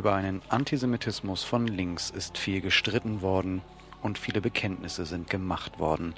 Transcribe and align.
Über 0.00 0.14
einen 0.14 0.40
Antisemitismus 0.48 1.44
von 1.44 1.66
links 1.66 2.08
ist 2.08 2.38
viel 2.38 2.62
gestritten 2.62 3.20
worden 3.20 3.60
und 4.00 4.16
viele 4.16 4.40
Bekenntnisse 4.40 5.04
sind 5.04 5.28
gemacht 5.28 5.78
worden. 5.78 6.14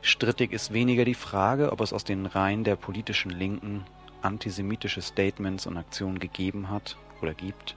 Strittig 0.00 0.50
ist 0.50 0.72
weniger 0.72 1.04
die 1.04 1.12
Frage, 1.12 1.72
ob 1.72 1.82
es 1.82 1.92
aus 1.92 2.04
den 2.04 2.24
Reihen 2.24 2.64
der 2.64 2.76
politischen 2.76 3.30
Linken 3.30 3.84
antisemitische 4.22 5.02
Statements 5.02 5.66
und 5.66 5.76
Aktionen 5.76 6.18
gegeben 6.18 6.70
hat 6.70 6.96
oder 7.20 7.34
gibt, 7.34 7.76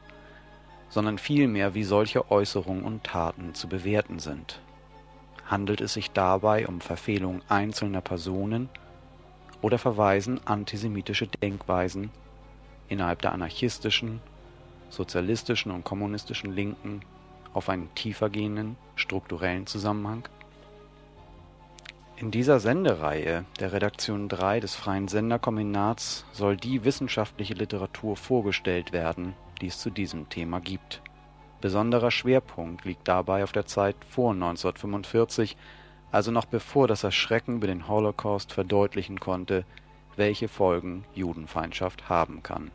sondern 0.87 1.17
vielmehr, 1.17 1.73
wie 1.73 1.83
solche 1.83 2.31
Äußerungen 2.31 2.85
und 2.85 3.03
Taten 3.03 3.53
zu 3.55 3.67
bewerten 3.67 4.19
sind. 4.19 4.61
Handelt 5.45 5.81
es 5.81 5.95
sich 5.95 6.11
dabei 6.11 6.65
um 6.65 6.79
Verfehlungen 6.79 7.41
einzelner 7.49 7.99
Personen 7.99 8.69
oder 9.61 9.79
verweisen 9.79 10.39
antisemitische 10.47 11.27
Denkweisen 11.27 12.09
innerhalb 12.87 13.21
der 13.21 13.33
anarchistischen, 13.33 14.21
sozialistischen 14.89 15.71
und 15.71 15.83
kommunistischen 15.83 16.53
Linken 16.53 17.01
auf 17.53 17.69
einen 17.69 17.93
tiefergehenden 17.95 18.75
strukturellen 18.95 19.67
Zusammenhang? 19.67 20.27
In 22.17 22.31
dieser 22.31 22.59
Sendereihe 22.59 23.45
der 23.59 23.71
Redaktion 23.71 24.27
3 24.27 24.59
des 24.59 24.75
Freien 24.75 25.07
Senderkombinats 25.07 26.25
soll 26.33 26.57
die 26.57 26.83
wissenschaftliche 26.83 27.53
Literatur 27.53 28.17
vorgestellt 28.17 28.91
werden, 28.91 29.35
die 29.61 29.67
es 29.67 29.79
zu 29.79 29.89
diesem 29.89 30.27
Thema 30.27 30.59
gibt. 30.59 31.01
Besonderer 31.61 32.11
Schwerpunkt 32.11 32.83
liegt 32.83 33.07
dabei 33.07 33.43
auf 33.43 33.53
der 33.53 33.65
Zeit 33.65 33.95
vor 34.09 34.33
1945, 34.33 35.55
also 36.11 36.31
noch 36.31 36.45
bevor 36.45 36.87
das 36.87 37.03
Erschrecken 37.03 37.57
über 37.57 37.67
den 37.67 37.87
Holocaust 37.87 38.51
verdeutlichen 38.51 39.19
konnte, 39.19 39.63
welche 40.17 40.49
Folgen 40.49 41.05
Judenfeindschaft 41.13 42.09
haben 42.09 42.43
kann 42.43 42.71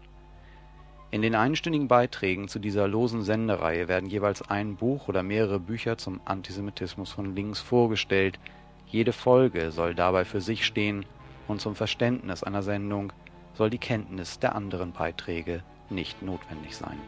in 1.14 1.22
den 1.22 1.36
einstündigen 1.36 1.86
Beiträgen 1.86 2.48
zu 2.48 2.58
dieser 2.58 2.88
losen 2.88 3.22
Sendereihe 3.22 3.86
werden 3.86 4.10
jeweils 4.10 4.42
ein 4.50 4.74
Buch 4.74 5.06
oder 5.06 5.22
mehrere 5.22 5.60
Bücher 5.60 5.96
zum 5.96 6.20
Antisemitismus 6.24 7.12
von 7.12 7.36
links 7.36 7.60
vorgestellt. 7.60 8.40
Jede 8.88 9.12
Folge 9.12 9.70
soll 9.70 9.94
dabei 9.94 10.24
für 10.24 10.40
sich 10.40 10.66
stehen 10.66 11.06
und 11.46 11.60
zum 11.60 11.76
Verständnis 11.76 12.42
einer 12.42 12.64
Sendung 12.64 13.12
soll 13.52 13.70
die 13.70 13.78
Kenntnis 13.78 14.40
der 14.40 14.56
anderen 14.56 14.90
Beiträge 14.90 15.62
nicht 15.88 16.20
notwendig 16.20 16.74
sein 16.74 16.98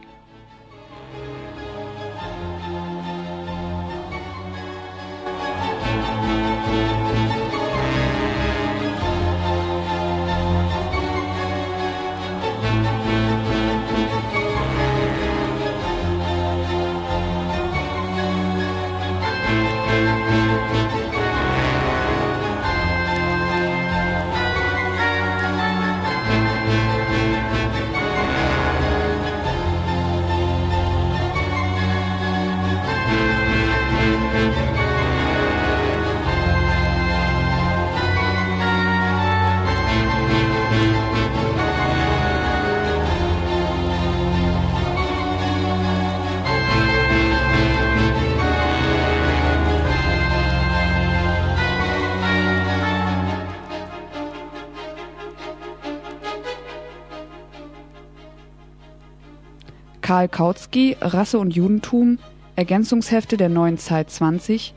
Karl 60.07 60.29
Kautsky, 60.29 60.95
Rasse 61.01 61.37
und 61.37 61.53
Judentum, 61.53 62.17
Ergänzungshefte 62.55 63.35
der 63.35 63.49
Neuen 63.49 63.77
Zeit 63.77 64.09
20, 64.09 64.73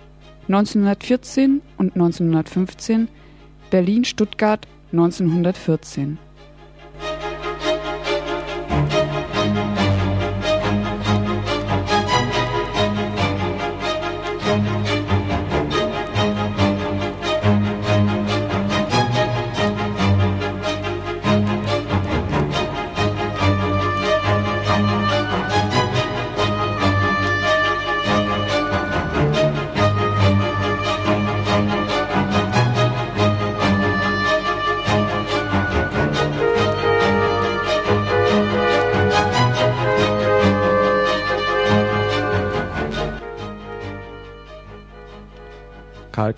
1914 0.48 1.62
und 1.78 1.94
1915, 1.94 3.06
Berlin-Stuttgart 3.70 4.66
1914 4.90 6.18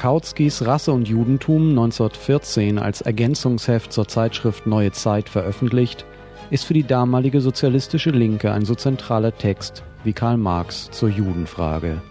Karl 0.03 0.15
Kautskys 0.15 0.67
Rasse 0.67 0.93
und 0.93 1.07
Judentum 1.07 1.69
1914 1.69 2.81
als 2.81 3.03
Ergänzungsheft 3.03 3.93
zur 3.93 4.09
Zeitschrift 4.09 4.67
Neue 4.67 4.91
Zeit 4.91 5.29
veröffentlicht, 5.29 6.05
ist 6.51 6.65
für 6.65 6.75
die 6.75 6.83
damalige 6.83 7.41
sozialistische 7.41 8.11
Linke 8.11 8.51
ein 8.51 8.65
so 8.65 8.75
zentraler 8.75 9.39
Text 9.39 9.85
wie 10.03 10.13
Karl 10.13 10.39
Marx 10.39 10.91
zur 10.91 11.09
Judenfrage. 11.09 12.03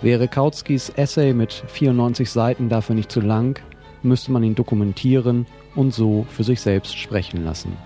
Wäre 0.00 0.26
Kautskys 0.26 0.88
Essay 0.96 1.32
mit 1.32 1.52
94 1.52 2.28
Seiten 2.28 2.68
dafür 2.68 2.96
nicht 2.96 3.12
zu 3.12 3.20
lang, 3.20 3.62
müsste 4.02 4.32
man 4.32 4.42
ihn 4.42 4.56
dokumentieren 4.56 5.46
und 5.76 5.94
so 5.94 6.26
für 6.30 6.42
sich 6.42 6.60
selbst 6.60 6.98
sprechen 6.98 7.44
lassen 7.44 7.76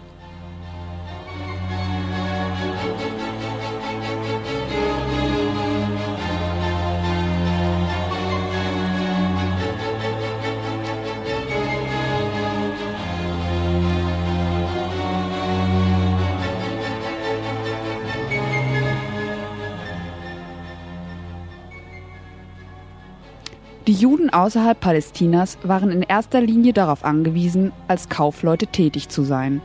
Juden 24.26 24.34
außerhalb 24.34 24.80
Palästinas 24.80 25.56
waren 25.62 25.92
in 25.92 26.02
erster 26.02 26.40
Linie 26.40 26.72
darauf 26.72 27.04
angewiesen, 27.04 27.70
als 27.86 28.08
Kaufleute 28.08 28.66
tätig 28.66 29.08
zu 29.08 29.22
sein. 29.22 29.62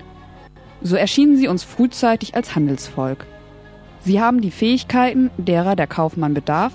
So 0.84 0.96
erschienen 0.96 1.36
sie 1.36 1.48
uns 1.48 1.64
frühzeitig 1.64 2.36
als 2.36 2.54
Handelsvolk. 2.54 3.26
Sie 4.02 4.22
haben 4.22 4.40
die 4.40 4.52
Fähigkeiten, 4.52 5.32
derer 5.38 5.76
der 5.76 5.88
Kaufmann 5.88 6.36
bedarf, 6.36 6.74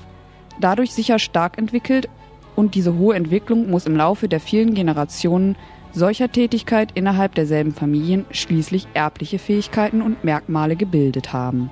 dadurch 0.61 0.95
sicher 0.95 1.21
stark 1.21 1.59
entwickelt 1.59 2.09
und 2.57 2.75
diese 2.75 2.99
hohe 2.99 3.15
Entwicklung 3.15 3.71
muss 3.71 3.87
im 3.87 3.95
Laufe 3.95 4.27
der 4.27 4.41
vielen 4.41 4.75
Generationen 4.75 5.55
solcher 5.93 6.33
Tätigkeit 6.33 6.91
innerhalb 6.95 7.37
derselben 7.37 7.73
Familien 7.73 8.25
schließlich 8.33 8.89
erbliche 8.95 9.39
Fähigkeiten 9.39 10.03
und 10.03 10.25
Merkmale 10.25 10.75
gebildet 10.75 11.33
haben. 11.33 11.71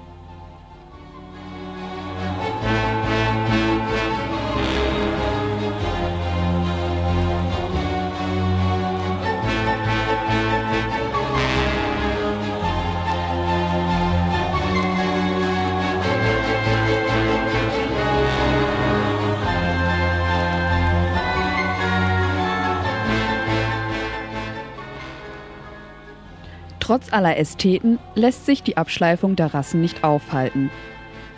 Trotz 26.84 27.10
aller 27.14 27.38
Ästheten 27.38 27.98
lässt 28.14 28.44
sich 28.44 28.62
die 28.62 28.76
Abschleifung 28.76 29.36
der 29.36 29.54
Rassen 29.54 29.81
nicht 29.81 30.04
aufhalten. 30.04 30.70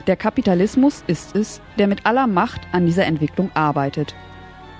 Der 0.09 0.17
Kapitalismus 0.17 1.05
ist 1.07 1.37
es, 1.37 1.61
der 1.79 1.87
mit 1.87 2.05
aller 2.05 2.27
Macht 2.27 2.63
an 2.73 2.85
dieser 2.85 3.07
Entwicklung 3.07 3.53
arbeitet 3.55 4.17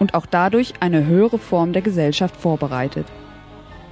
und 0.01 0.15
auch 0.15 0.27
dadurch 0.27 0.75
eine 0.81 1.07
höhere 1.07 1.39
Form 1.39 1.73
der 1.73 1.83
Gesellschaft 1.83 2.35
vorbereitet. 2.35 3.07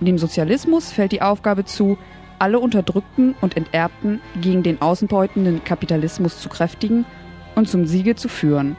Dem 0.00 0.19
Sozialismus 0.19 0.91
fällt 0.91 1.12
die 1.12 1.23
Aufgabe 1.23 1.65
zu, 1.65 1.97
alle 2.41 2.59
Unterdrückten 2.59 3.37
und 3.41 3.56
Enterbten 3.56 4.21
gegen 4.41 4.65
den 4.65 4.82
außenbeutenden 4.82 5.62
Kapitalismus 5.62 6.41
zu 6.41 6.49
kräftigen 6.49 7.06
und 7.55 7.69
zum 7.69 7.87
Siege 7.87 8.17
zu 8.17 8.29
führen. 8.29 8.75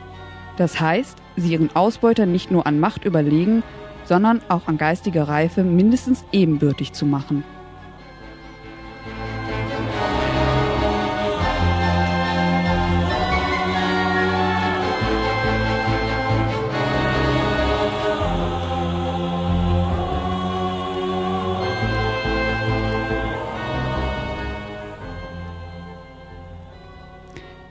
Das 0.58 0.82
heißt, 0.82 1.18
sie 1.38 1.54
ihren 1.54 1.74
Ausbeutern 1.74 2.34
nicht 2.34 2.52
nur 2.52 2.68
an 2.68 2.78
Macht 2.78 3.06
überlegen, 3.06 3.64
sondern 4.04 4.42
auch 4.50 4.68
an 4.68 4.78
geistiger 4.78 5.30
Reife 5.30 5.64
mindestens 5.64 6.26
ebenbürtig 6.34 6.92
zu 6.92 7.06
machen. 7.06 7.46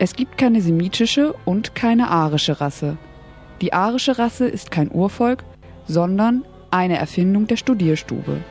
Es 0.05 0.13
gibt 0.13 0.37
keine 0.37 0.61
semitische 0.61 1.33
und 1.47 1.75
keine 1.75 2.11
arische 2.11 2.61
Rasse. 2.61 2.99
Die 3.63 3.73
arische 3.73 4.19
Rasse 4.19 4.47
ist 4.47 4.71
kein 4.71 4.91
Urvolk, 4.93 5.45
sondern 5.87 6.45
eine 6.71 6.99
Erfindung 6.99 7.47
der 7.47 7.57
Studierstube. 7.57 8.43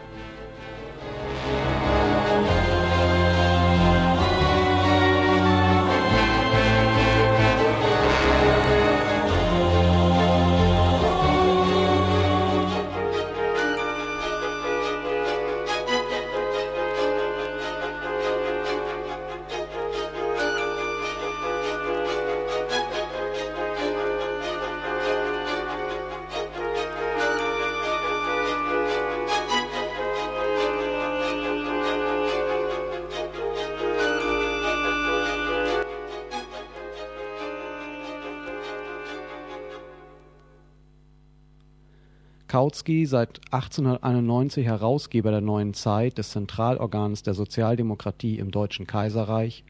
Kautsky, 42.53 43.07
seit 43.07 43.41
1891 43.49 44.63
Herausgeber 44.63 45.31
der 45.31 45.41
Neuen 45.41 45.73
Zeit, 45.73 46.19
des 46.19 46.29
Zentralorgans 46.29 47.23
der 47.23 47.33
Sozialdemokratie 47.33 48.37
im 48.37 48.51
Deutschen 48.51 48.85
Kaiserreich, 48.85 49.63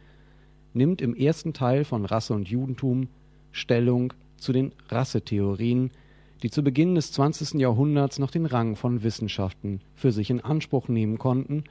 nimmt 0.74 1.01
im 1.01 1.15
ersten 1.15 1.53
Teil 1.53 1.85
von 1.85 2.03
Rasse 2.03 2.33
und 2.33 2.50
Judentum 2.50 3.07
Stellung 3.53 4.12
zu 4.35 4.51
den 4.51 4.74
Rassetheorien, 4.89 5.91
die 6.41 6.51
zu 6.51 6.62
Beginn 6.62 6.95
des 6.95 7.13
20. 7.13 7.53
Jahrhunderts 7.53 8.19
noch 8.19 8.31
den 8.31 8.45
Rang 8.45 8.75
von 8.75 9.01
Wissenschaften 9.01 9.79
für 9.95 10.12
sich 10.12 10.29
in 10.29 10.41
Anspruch 10.41 10.89
nehmen 10.89 11.18
konnten, 11.18 11.63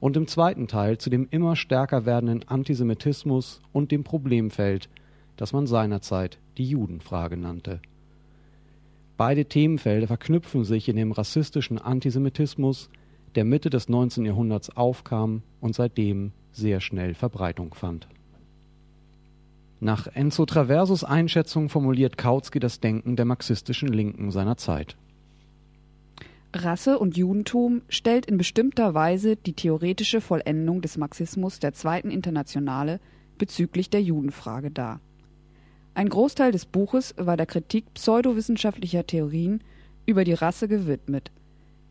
und 0.00 0.16
im 0.16 0.26
zweiten 0.26 0.68
Teil 0.68 0.96
zu 0.96 1.10
dem 1.10 1.28
immer 1.30 1.54
stärker 1.54 2.06
werdenden 2.06 2.48
Antisemitismus 2.48 3.60
und 3.74 3.92
dem 3.92 4.04
Problemfeld, 4.04 4.88
das 5.36 5.52
man 5.52 5.66
seinerzeit 5.66 6.38
die 6.56 6.66
Judenfrage 6.66 7.36
nannte 7.36 7.82
Beide 9.16 9.46
Themenfelder 9.46 10.08
verknüpfen 10.08 10.64
sich 10.64 10.88
in 10.88 10.96
dem 10.96 11.12
rassistischen 11.12 11.78
Antisemitismus, 11.78 12.90
der 13.34 13.44
Mitte 13.44 13.70
des 13.70 13.88
19. 13.88 14.26
Jahrhunderts 14.26 14.76
aufkam 14.76 15.42
und 15.60 15.74
seitdem 15.74 16.32
sehr 16.52 16.80
schnell 16.80 17.14
Verbreitung 17.14 17.74
fand. 17.74 18.08
Nach 19.80 20.06
Enzo 20.06 20.46
Traversos 20.46 21.04
Einschätzung 21.04 21.68
formuliert 21.68 22.16
Kautsky 22.16 22.60
das 22.60 22.80
Denken 22.80 23.16
der 23.16 23.26
marxistischen 23.26 23.88
Linken 23.88 24.30
seiner 24.30 24.56
Zeit. 24.56 24.96
Rasse 26.54 26.98
und 26.98 27.16
Judentum 27.16 27.82
stellt 27.88 28.26
in 28.26 28.38
bestimmter 28.38 28.94
Weise 28.94 29.36
die 29.36 29.52
theoretische 29.52 30.22
Vollendung 30.22 30.80
des 30.80 30.96
Marxismus 30.96 31.58
der 31.58 31.74
Zweiten 31.74 32.10
Internationale 32.10 33.00
bezüglich 33.36 33.90
der 33.90 34.02
Judenfrage 34.02 34.70
dar 34.70 35.00
ein 35.96 36.10
Großteil 36.10 36.52
des 36.52 36.66
Buches 36.66 37.14
war 37.16 37.38
der 37.38 37.46
Kritik 37.46 37.94
pseudowissenschaftlicher 37.94 39.06
Theorien 39.06 39.64
über 40.04 40.24
die 40.24 40.34
Rasse 40.34 40.68
gewidmet, 40.68 41.30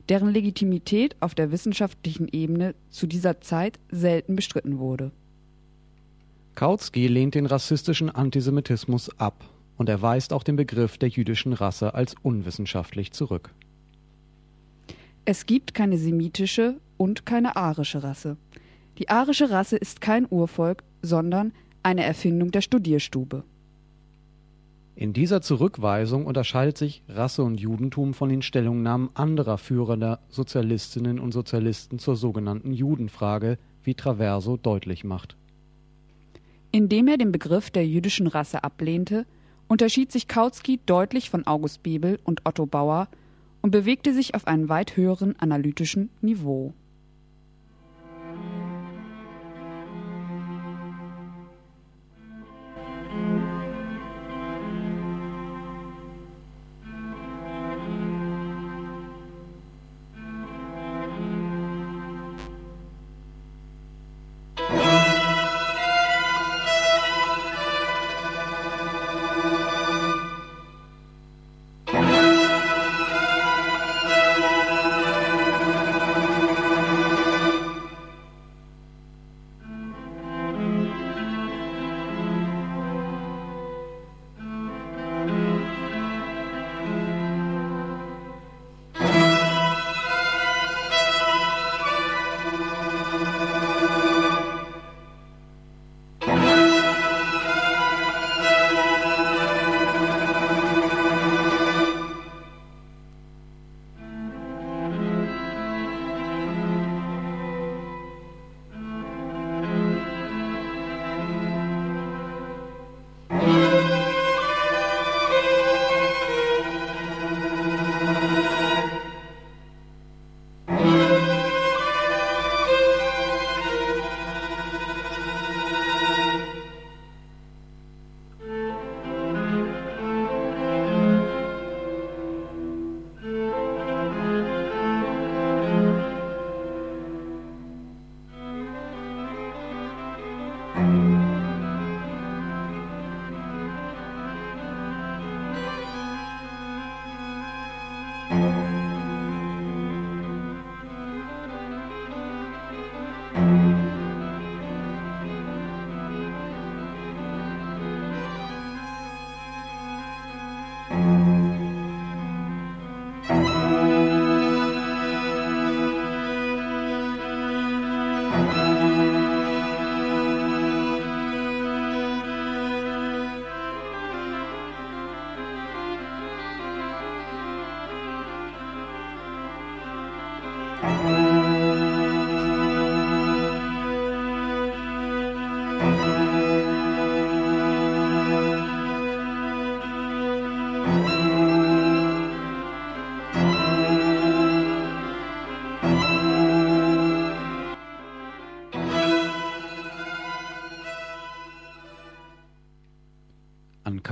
deren 0.10 0.30
Legitimität 0.30 1.16
auf 1.22 1.34
der 1.34 1.52
wissenschaftlichen 1.52 2.28
Ebene 2.28 2.76
zu 2.92 3.08
dieser 3.08 3.42
Zeit 3.42 3.80
selten 3.90 4.36
bestritten 4.36 4.78
wurde. 4.78 5.12
Kautsky 6.54 7.08
lehnt 7.08 7.34
den 7.34 7.48
rassistischen 7.48 8.12
Antisemitismus 8.12 9.10
ab 9.20 9.50
und 9.76 9.90
er 9.90 10.04
weist 10.04 10.34
auch 10.34 10.44
den 10.44 10.56
Begriff 10.56 11.00
der 11.00 11.10
jüdischen 11.10 11.54
Rasse 11.54 11.96
als 11.96 12.14
unwissenschaftlich 12.22 13.12
zurück. 13.12 13.56
Es 15.26 15.48
gibt 15.48 15.74
keine 15.74 15.98
semitische 15.98 16.80
und 16.98 17.26
keine 17.26 17.56
arische 17.56 18.04
Rasse. 18.04 18.38
Die 19.00 19.10
arische 19.10 19.50
Rasse 19.50 19.78
ist 19.78 20.00
kein 20.00 20.28
Urvolk, 20.30 20.84
sondern 21.02 21.54
eine 21.82 22.04
Erfindung 22.04 22.52
der 22.52 22.62
Studierstube. 22.62 23.44
In 24.98 25.12
dieser 25.12 25.42
Zurückweisung 25.42 26.26
unterscheidet 26.26 26.78
sich 26.78 27.04
Rasse 27.10 27.44
und 27.44 27.60
Judentum 27.60 28.14
von 28.14 28.30
den 28.30 28.42
Stellungnahmen 28.42 29.10
anderer 29.14 29.58
führender 29.58 30.20
Sozialistinnen 30.30 31.20
und 31.20 31.34
Sozialisten 31.34 32.00
zur 32.00 32.16
sogenannten 32.16 32.72
Judenfrage, 32.72 33.58
wie 33.84 33.94
Traverso 33.94 34.56
deutlich 34.56 35.04
macht. 35.04 35.36
Indem 36.72 37.10
er 37.10 37.18
den 37.18 37.34
Begriff 37.34 37.72
der 37.72 37.86
jüdischen 37.86 38.28
Rasse 38.28 38.64
ablehnte, 38.64 39.26
unterschied 39.68 40.14
sich 40.14 40.30
Kautsky 40.30 40.80
deutlich 40.86 41.30
von 41.30 41.46
August 41.46 41.84
Bebel 41.84 42.20
und 42.24 42.46
Otto 42.46 42.66
Bauer 42.66 43.10
und 43.62 43.72
bewegte 43.72 44.14
sich 44.14 44.34
auf 44.34 44.48
einem 44.48 44.70
weit 44.70 44.96
höheren 44.96 45.38
analytischen 45.40 46.10
Niveau 46.22 46.74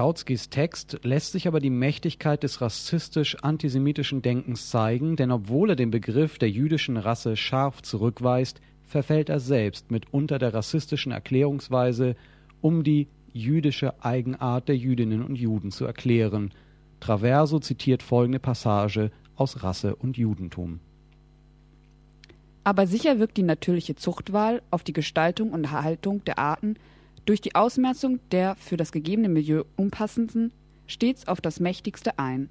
Kautskys 0.03 0.49
Text 0.49 0.99
lässt 1.03 1.31
sich 1.31 1.47
aber 1.47 1.61
die 1.61 1.69
Mächtigkeit 1.69 2.43
des 2.43 2.59
rassistisch-antisemitischen 2.59 4.21
Denkens 4.21 4.69
zeigen, 4.69 5.15
denn 5.15 5.31
obwohl 5.31 5.69
er 5.69 5.75
den 5.77 5.91
Begriff 5.91 6.37
der 6.37 6.49
jüdischen 6.49 6.97
Rasse 6.97 7.37
scharf 7.37 7.81
zurückweist, 7.81 8.59
verfällt 8.85 9.29
er 9.29 9.39
selbst 9.39 9.91
mitunter 9.91 10.39
der 10.39 10.53
rassistischen 10.53 11.13
Erklärungsweise, 11.13 12.17
um 12.59 12.83
die 12.83 13.07
jüdische 13.31 14.03
Eigenart 14.03 14.67
der 14.67 14.75
Jüdinnen 14.75 15.23
und 15.23 15.37
Juden 15.37 15.71
zu 15.71 15.85
erklären. 15.85 16.51
Traverso 16.99 17.59
zitiert 17.59 18.03
folgende 18.03 18.39
Passage 18.39 19.09
aus 19.37 19.63
Rasse 19.63 19.95
und 19.95 20.17
Judentum. 20.17 20.81
Aber 22.65 22.87
sicher 22.87 23.19
wirkt 23.19 23.37
die 23.37 23.43
natürliche 23.43 23.95
Zuchtwahl 23.95 24.63
auf 24.69 24.83
die 24.83 24.91
Gestaltung 24.91 25.51
und 25.51 25.63
Erhaltung 25.63 26.25
der 26.25 26.39
Arten 26.39 26.75
durch 27.25 27.41
die 27.41 27.55
Ausmerzung 27.55 28.19
der 28.31 28.55
für 28.55 28.77
das 28.77 28.91
gegebene 28.91 29.29
Milieu 29.29 29.63
unpassenden 29.75 30.51
stets 30.87 31.27
auf 31.27 31.41
das 31.41 31.59
Mächtigste 31.59 32.19
ein. 32.19 32.49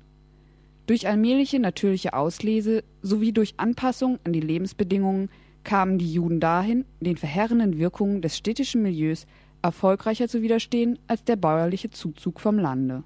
Durch 0.86 1.06
allmähliche 1.06 1.60
natürliche 1.60 2.14
Auslese 2.14 2.82
sowie 3.02 3.32
durch 3.32 3.54
Anpassung 3.58 4.18
an 4.24 4.32
die 4.32 4.40
Lebensbedingungen 4.40 5.30
kamen 5.64 5.98
die 5.98 6.12
Juden 6.12 6.40
dahin, 6.40 6.84
den 7.00 7.16
verheerenden 7.16 7.78
Wirkungen 7.78 8.20
des 8.20 8.36
städtischen 8.36 8.82
Milieus 8.82 9.26
erfolgreicher 9.62 10.28
zu 10.28 10.42
widerstehen 10.42 10.98
als 11.06 11.22
der 11.22 11.36
bäuerliche 11.36 11.90
Zuzug 11.90 12.40
vom 12.40 12.58
Lande 12.58 13.04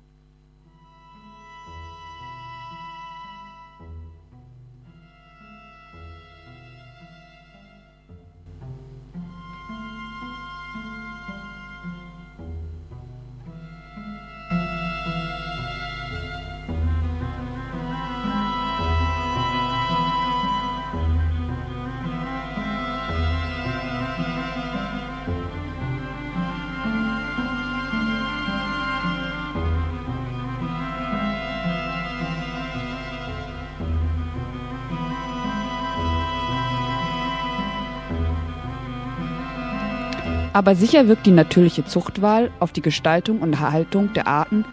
Aber 40.57 40.75
sicher 40.75 41.07
wirkt 41.07 41.27
die 41.27 41.33
natürliche 41.33 41.85
Zuchtwahl 41.85 42.51
auf 42.61 42.73
die 42.73 42.81
Gestaltung 42.81 43.41
und 43.43 43.53
Erhaltung 43.53 44.15
der 44.15 44.27
Arten 44.27 44.65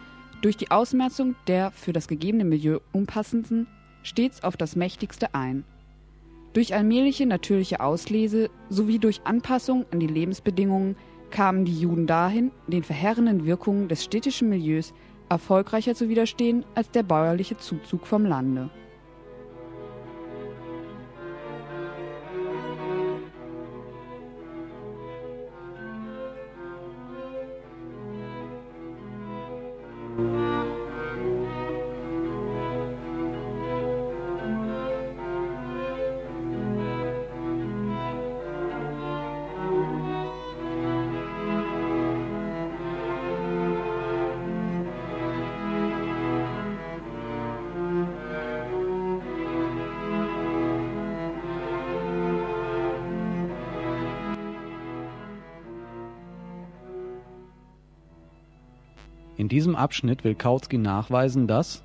durch 0.41 0.55
die 0.55 0.71
Ausmerzung 0.71 1.35
der 1.47 1.71
für 1.71 1.91
das 1.91 2.07
gegebene 2.07 2.45
Milieu 2.45 2.79
unpassenden 2.93 3.67
stets 4.01 4.45
auf 4.45 4.55
das 4.55 4.77
Mächtigste 4.77 5.35
ein. 5.35 5.65
Durch 6.53 6.73
allmähliche 6.73 7.25
natürliche 7.25 7.81
Auslese 7.81 8.49
sowie 8.69 8.97
durch 8.97 9.25
Anpassung 9.25 9.85
an 9.91 9.99
die 9.99 10.07
Lebensbedingungen 10.07 10.95
kamen 11.31 11.65
die 11.65 11.77
Juden 11.77 12.07
dahin, 12.07 12.51
den 12.65 12.83
verheerenden 12.83 13.45
Wirkungen 13.45 13.89
des 13.89 14.05
städtischen 14.05 14.47
Milieus 14.47 14.93
erfolgreicher 15.27 15.95
zu 15.95 16.07
widerstehen 16.07 16.63
als 16.75 16.91
der 16.91 17.03
bäuerliche 17.03 17.57
Zuzug 17.57 18.07
vom 18.07 18.25
Lande 18.25 18.69
diesem 59.53 59.75
Abschnitt 59.75 60.23
will 60.23 60.33
Kautsky 60.33 60.79
nachweisen, 60.79 61.45
dass 61.45 61.83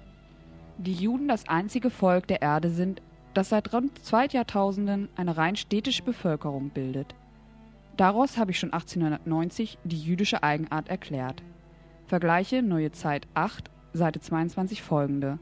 die 0.79 0.95
Juden 0.95 1.29
das 1.29 1.47
einzige 1.51 1.91
Volk 1.91 2.27
der 2.27 2.41
Erde 2.41 2.71
sind, 2.71 3.03
das 3.35 3.51
seit 3.51 3.75
rund 3.75 4.03
zwei 4.03 4.25
Jahrtausenden 4.25 5.11
eine 5.17 5.37
rein 5.37 5.55
städtische 5.55 6.03
Bevölkerung 6.03 6.71
bildet. 6.71 7.15
Daraus 7.99 8.39
habe 8.39 8.53
ich 8.53 8.59
schon 8.59 8.73
1890 8.73 9.77
die 9.85 10.01
jüdische 10.01 10.43
Eigenart 10.43 10.89
erklärt. 10.89 11.43
Vergleiche 12.07 12.63
Neue 12.63 12.91
Zeit 12.93 13.29
8, 13.35 13.71
Seite 13.93 14.19
22 14.21 14.83
folgende. 14.83 15.39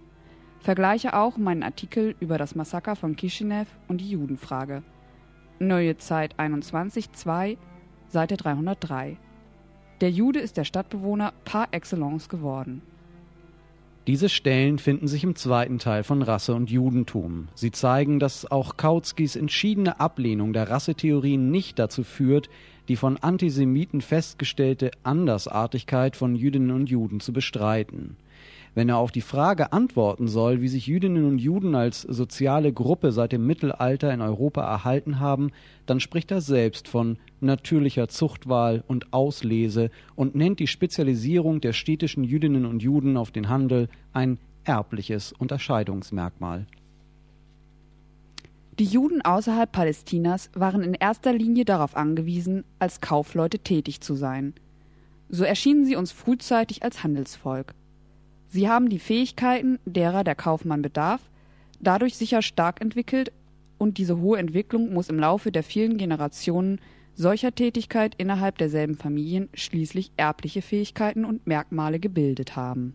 Vergleiche 0.58 1.14
auch 1.14 1.36
meinen 1.36 1.62
Artikel 1.62 2.16
über 2.18 2.38
das 2.38 2.56
Massaker 2.56 2.96
von 2.96 3.14
Kishinev 3.14 3.68
und 3.86 4.00
die 4.00 4.10
Judenfrage. 4.10 4.82
Neue 5.60 5.96
Zeit 5.96 6.40
21, 6.40 7.12
2, 7.12 7.56
Seite 8.08 8.36
303. 8.36 9.16
Der 10.00 10.10
Jude 10.10 10.40
ist 10.40 10.58
der 10.58 10.64
Stadtbewohner 10.64 11.32
par 11.44 11.68
excellence 11.70 12.28
geworden. 12.28 12.82
Diese 14.06 14.28
Stellen 14.28 14.78
finden 14.78 15.08
sich 15.08 15.24
im 15.24 15.34
zweiten 15.34 15.78
Teil 15.78 16.04
von 16.04 16.22
Rasse 16.22 16.54
und 16.54 16.70
Judentum. 16.70 17.48
Sie 17.54 17.72
zeigen, 17.72 18.20
dass 18.20 18.48
auch 18.48 18.76
Kautskys 18.76 19.34
entschiedene 19.34 19.98
Ablehnung 19.98 20.52
der 20.52 20.70
Rassetheorien 20.70 21.50
nicht 21.50 21.78
dazu 21.78 22.04
führt, 22.04 22.48
die 22.88 22.94
von 22.94 23.16
Antisemiten 23.16 24.00
festgestellte 24.02 24.92
Andersartigkeit 25.02 26.14
von 26.14 26.36
Jüdinnen 26.36 26.70
und 26.70 26.88
Juden 26.88 27.18
zu 27.18 27.32
bestreiten. 27.32 28.16
Wenn 28.76 28.90
er 28.90 28.98
auf 28.98 29.10
die 29.10 29.22
Frage 29.22 29.72
antworten 29.72 30.28
soll, 30.28 30.60
wie 30.60 30.68
sich 30.68 30.86
Jüdinnen 30.86 31.24
und 31.24 31.38
Juden 31.38 31.74
als 31.74 32.02
soziale 32.02 32.74
Gruppe 32.74 33.10
seit 33.10 33.32
dem 33.32 33.46
Mittelalter 33.46 34.12
in 34.12 34.20
Europa 34.20 34.60
erhalten 34.60 35.18
haben, 35.18 35.50
dann 35.86 35.98
spricht 35.98 36.30
er 36.30 36.42
selbst 36.42 36.86
von 36.86 37.16
natürlicher 37.40 38.08
Zuchtwahl 38.08 38.84
und 38.86 39.14
Auslese 39.14 39.90
und 40.14 40.34
nennt 40.34 40.60
die 40.60 40.66
Spezialisierung 40.66 41.62
der 41.62 41.72
städtischen 41.72 42.22
Jüdinnen 42.22 42.66
und 42.66 42.82
Juden 42.82 43.16
auf 43.16 43.30
den 43.30 43.48
Handel 43.48 43.88
ein 44.12 44.38
erbliches 44.64 45.32
Unterscheidungsmerkmal. 45.32 46.66
Die 48.78 48.84
Juden 48.84 49.22
außerhalb 49.22 49.72
Palästinas 49.72 50.50
waren 50.52 50.82
in 50.82 50.92
erster 50.92 51.32
Linie 51.32 51.64
darauf 51.64 51.96
angewiesen, 51.96 52.62
als 52.78 53.00
Kaufleute 53.00 53.58
tätig 53.58 54.02
zu 54.02 54.14
sein. 54.14 54.52
So 55.30 55.44
erschienen 55.44 55.86
sie 55.86 55.96
uns 55.96 56.12
frühzeitig 56.12 56.82
als 56.82 57.02
Handelsvolk. 57.02 57.72
Sie 58.48 58.68
haben 58.68 58.88
die 58.88 58.98
Fähigkeiten, 58.98 59.78
derer 59.84 60.24
der 60.24 60.34
Kaufmann 60.34 60.82
bedarf, 60.82 61.20
dadurch 61.80 62.16
sicher 62.16 62.42
stark 62.42 62.80
entwickelt 62.80 63.32
und 63.78 63.98
diese 63.98 64.18
hohe 64.18 64.38
Entwicklung 64.38 64.92
muss 64.92 65.08
im 65.08 65.18
Laufe 65.18 65.52
der 65.52 65.62
vielen 65.62 65.98
Generationen 65.98 66.80
solcher 67.14 67.54
Tätigkeit 67.54 68.14
innerhalb 68.16 68.58
derselben 68.58 68.96
Familien 68.96 69.48
schließlich 69.54 70.12
erbliche 70.16 70.62
Fähigkeiten 70.62 71.24
und 71.24 71.46
Merkmale 71.46 71.98
gebildet 71.98 72.56
haben. 72.56 72.94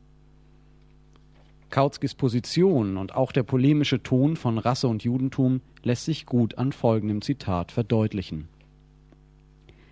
Kautskys 1.71 2.15
Position 2.15 2.97
und 2.97 3.15
auch 3.15 3.31
der 3.31 3.43
polemische 3.43 4.03
Ton 4.03 4.35
von 4.35 4.57
Rasse 4.57 4.87
und 4.87 5.03
Judentum 5.03 5.61
lässt 5.83 6.05
sich 6.05 6.25
gut 6.25 6.57
an 6.57 6.73
folgendem 6.73 7.21
Zitat 7.21 7.71
verdeutlichen. 7.71 8.47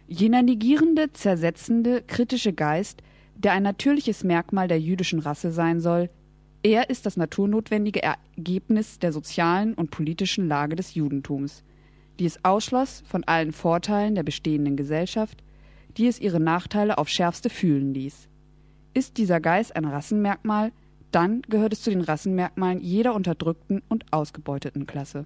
Jener 0.08 0.42
negierende, 0.42 1.14
zersetzende, 1.14 2.04
kritische 2.06 2.52
Geist, 2.52 3.02
der 3.40 3.54
ein 3.54 3.64
natürliches 3.64 4.24
Merkmal 4.24 4.68
der 4.68 4.80
jüdischen 4.80 5.20
Rasse 5.20 5.52
sein 5.52 5.80
soll, 5.80 6.10
er 6.62 6.90
ist 6.90 7.06
das 7.06 7.16
naturnotwendige 7.16 8.04
Ergebnis 8.04 9.00
der 9.00 9.14
sozialen 9.14 9.74
und 9.74 9.92
politischen 9.92 10.48
Lage 10.48 10.76
des 10.76 10.94
Judentums, 10.94 11.64
die 12.20 12.26
es 12.26 12.44
ausschloss 12.44 13.02
von 13.08 13.24
allen 13.24 13.54
Vorteilen 13.54 14.14
der 14.14 14.24
bestehenden 14.24 14.76
Gesellschaft, 14.76 15.42
die 15.96 16.08
es 16.08 16.20
ihre 16.20 16.42
Nachteile 16.42 16.98
auf 16.98 17.08
schärfste 17.08 17.50
fühlen 17.50 17.94
ließ. 17.94 18.28
Ist 18.94 19.18
dieser 19.18 19.40
Geist 19.40 19.74
ein 19.74 19.86
Rassenmerkmal, 19.86 20.74
dann 21.12 21.42
gehört 21.44 21.72
es 21.72 21.82
zu 21.82 21.92
den 21.92 22.02
Rassenmerkmalen 22.02 22.82
jeder 22.82 23.16
unterdrückten 23.16 23.82
und 23.88 24.12
ausgebeuteten 24.12 24.86
Klasse. 24.86 25.26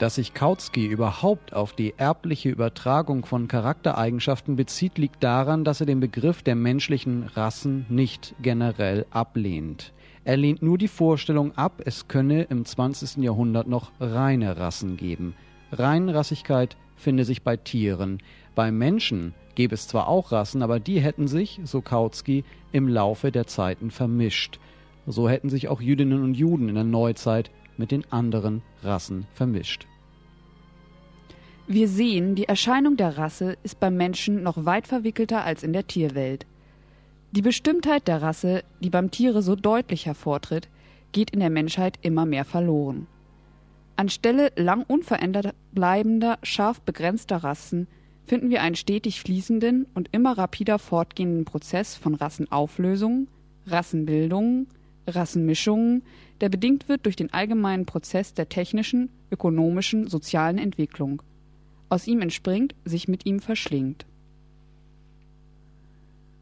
Dass 0.00 0.14
sich 0.14 0.32
Kautsky 0.32 0.86
überhaupt 0.86 1.52
auf 1.52 1.74
die 1.74 1.92
erbliche 1.98 2.48
Übertragung 2.48 3.26
von 3.26 3.48
Charaktereigenschaften 3.48 4.56
bezieht, 4.56 4.96
liegt 4.96 5.22
daran, 5.22 5.62
dass 5.62 5.80
er 5.80 5.86
den 5.86 6.00
Begriff 6.00 6.42
der 6.42 6.54
menschlichen 6.54 7.24
Rassen 7.24 7.84
nicht 7.90 8.34
generell 8.40 9.04
ablehnt. 9.10 9.92
Er 10.24 10.38
lehnt 10.38 10.62
nur 10.62 10.78
die 10.78 10.88
Vorstellung 10.88 11.54
ab, 11.58 11.82
es 11.84 12.08
könne 12.08 12.44
im 12.44 12.64
20. 12.64 13.22
Jahrhundert 13.22 13.68
noch 13.68 13.92
reine 14.00 14.56
Rassen 14.56 14.96
geben. 14.96 15.34
Reinrassigkeit 15.70 16.78
finde 16.96 17.26
sich 17.26 17.42
bei 17.42 17.58
Tieren. 17.58 18.22
Bei 18.54 18.72
Menschen 18.72 19.34
gäbe 19.54 19.74
es 19.74 19.86
zwar 19.86 20.08
auch 20.08 20.32
Rassen, 20.32 20.62
aber 20.62 20.80
die 20.80 21.00
hätten 21.00 21.28
sich, 21.28 21.60
so 21.64 21.82
Kautsky, 21.82 22.44
im 22.72 22.88
Laufe 22.88 23.30
der 23.30 23.46
Zeiten 23.46 23.90
vermischt. 23.90 24.60
So 25.06 25.28
hätten 25.28 25.50
sich 25.50 25.68
auch 25.68 25.82
Jüdinnen 25.82 26.22
und 26.22 26.38
Juden 26.38 26.70
in 26.70 26.74
der 26.76 26.84
Neuzeit 26.84 27.50
mit 27.76 27.90
den 27.90 28.10
anderen 28.10 28.62
Rassen 28.82 29.26
vermischt. 29.34 29.89
Wir 31.66 31.88
sehen, 31.88 32.34
die 32.34 32.46
Erscheinung 32.46 32.96
der 32.96 33.16
Rasse 33.16 33.56
ist 33.62 33.78
beim 33.78 33.96
Menschen 33.96 34.42
noch 34.42 34.64
weit 34.64 34.86
verwickelter 34.86 35.44
als 35.44 35.62
in 35.62 35.72
der 35.72 35.86
Tierwelt. 35.86 36.46
Die 37.32 37.42
Bestimmtheit 37.42 38.08
der 38.08 38.22
Rasse, 38.22 38.64
die 38.80 38.90
beim 38.90 39.12
Tiere 39.12 39.40
so 39.42 39.54
deutlich 39.54 40.06
hervortritt, 40.06 40.68
geht 41.12 41.30
in 41.30 41.38
der 41.40 41.50
Menschheit 41.50 41.98
immer 42.02 42.26
mehr 42.26 42.44
verloren. 42.44 43.06
Anstelle 43.94 44.50
lang 44.56 44.82
unverändert 44.82 45.54
bleibender, 45.72 46.38
scharf 46.42 46.80
begrenzter 46.80 47.36
Rassen 47.36 47.86
finden 48.26 48.50
wir 48.50 48.62
einen 48.62 48.76
stetig 48.76 49.20
fließenden 49.20 49.86
und 49.94 50.08
immer 50.12 50.38
rapider 50.38 50.78
fortgehenden 50.78 51.44
Prozess 51.44 51.96
von 51.96 52.14
Rassenauflösungen, 52.14 53.28
Rassenbildungen, 53.66 54.68
Rassenmischungen, 55.06 56.02
der 56.40 56.48
bedingt 56.48 56.88
wird 56.88 57.06
durch 57.06 57.16
den 57.16 57.32
allgemeinen 57.32 57.86
Prozess 57.86 58.34
der 58.34 58.48
technischen, 58.48 59.10
ökonomischen, 59.30 60.06
sozialen 60.08 60.58
Entwicklung 60.58 61.22
aus 61.90 62.06
ihm 62.06 62.22
entspringt, 62.22 62.74
sich 62.84 63.08
mit 63.08 63.26
ihm 63.26 63.40
verschlingt. 63.40 64.06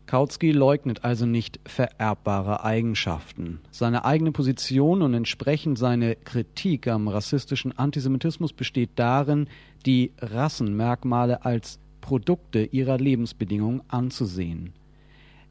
Kautsky 0.06 0.52
leugnet 0.52 1.04
also 1.04 1.26
nicht 1.26 1.60
vererbbare 1.66 2.64
Eigenschaften. 2.64 3.60
Seine 3.70 4.06
eigene 4.06 4.32
Position 4.32 5.02
und 5.02 5.12
entsprechend 5.12 5.78
seine 5.78 6.16
Kritik 6.16 6.88
am 6.88 7.08
rassistischen 7.08 7.76
Antisemitismus 7.76 8.54
besteht 8.54 8.90
darin, 8.96 9.48
die 9.84 10.12
Rassenmerkmale 10.18 11.44
als 11.44 11.78
Produkte 12.00 12.60
ihrer 12.64 12.96
Lebensbedingungen 12.96 13.82
anzusehen. 13.88 14.72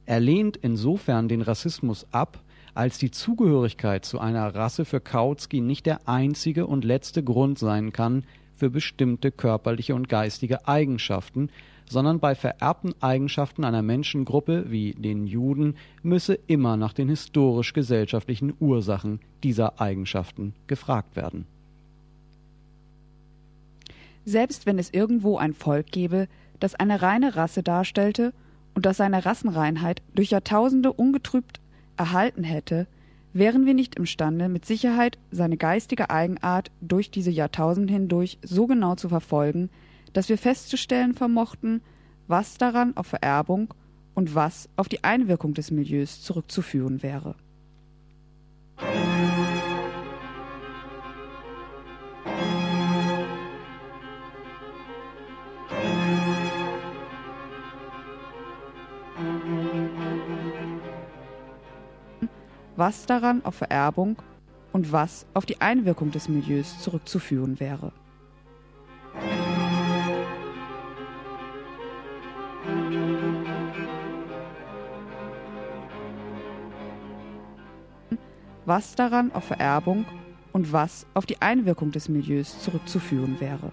Er 0.08 0.20
lehnt 0.20 0.58
insofern 0.58 1.28
den 1.28 1.44
Rassismus 1.44 2.08
ab, 2.12 2.40
als 2.74 2.98
die 2.98 3.12
Zugehörigkeit 3.12 4.06
zu 4.06 4.20
einer 4.20 4.56
Rasse 4.56 4.86
für 4.86 5.02
Kautsky 5.02 5.62
nicht 5.62 5.86
der 5.86 6.08
einzige 6.08 6.66
und 6.66 6.84
letzte 6.84 7.24
Grund 7.24 7.60
sein 7.60 7.94
kann, 7.94 8.24
für 8.58 8.70
bestimmte 8.70 9.32
körperliche 9.32 9.96
und 9.96 10.10
geistige 10.10 10.68
Eigenschaften, 10.68 11.50
sondern 11.90 12.20
bei 12.20 12.36
vererbten 12.36 12.94
Eigenschaften 13.00 13.64
einer 13.64 13.82
Menschengruppe 13.82 14.66
wie 14.70 14.94
den 14.94 15.26
Juden 15.26 15.76
müsse 16.04 16.38
immer 16.48 16.76
nach 16.76 16.94
den 16.94 17.10
historisch-gesellschaftlichen 17.10 18.54
Ursachen 18.60 19.20
dieser 19.44 19.80
Eigenschaften 19.80 20.54
gefragt 20.68 21.16
werden. 21.16 21.46
Selbst 24.26 24.66
wenn 24.66 24.78
es 24.78 24.92
irgendwo 24.92 25.38
ein 25.38 25.54
Volk 25.54 25.88
gäbe, 25.92 26.28
das 26.60 26.76
eine 26.76 27.02
reine 27.02 27.36
Rasse 27.38 27.64
darstellte 27.64 28.34
und 28.74 28.86
das 28.86 28.98
seine 28.98 29.26
Rassenreinheit 29.26 30.02
durch 30.14 30.32
Jahrtausende 30.32 30.92
ungetrübt 30.92 31.62
erhalten 31.96 32.44
hätte, 32.44 32.88
wären 33.38 33.66
wir 33.66 33.74
nicht 33.74 33.96
imstande, 33.96 34.50
mit 34.50 34.66
Sicherheit 34.66 35.18
seine 35.32 35.58
geistige 35.58 36.10
Eigenart 36.10 36.72
durch 36.82 37.12
diese 37.12 37.32
Jahrtausende 37.32 37.94
hindurch 37.94 38.38
so 38.42 38.68
genau 38.68 38.96
zu 38.96 39.10
verfolgen, 39.10 39.70
dass 40.14 40.30
wir 40.30 40.38
festzustellen 40.38 41.14
vermochten, 41.14 41.82
was 42.28 42.58
daran 42.58 42.96
auf 42.98 43.08
Vererbung 43.08 43.74
und 44.16 44.34
was 44.34 44.70
auf 44.76 44.90
die 44.90 45.04
Einwirkung 45.04 45.54
des 45.54 45.72
Milieus 45.72 46.22
zurückzuführen 46.22 47.04
wäre. 47.04 47.36
Was 62.78 63.08
daran 63.08 63.44
auf 63.44 63.56
Vererbung 63.56 64.18
und 64.72 64.92
was 64.92 65.26
auf 65.34 65.48
die 65.48 65.60
Einwirkung 65.60 66.12
des 66.12 66.30
Milieus 66.30 66.80
zurückzuführen 66.80 67.60
wäre. 67.60 67.92
Was 78.66 78.96
daran 78.96 79.32
auf 79.32 79.46
Vererbung 79.46 80.06
und 80.54 80.72
was 80.72 81.08
auf 81.14 81.26
die 81.26 81.42
Einwirkung 81.42 81.92
des 81.92 82.10
Milieus 82.10 82.62
zurückzuführen 82.62 83.40
wäre. 83.40 83.72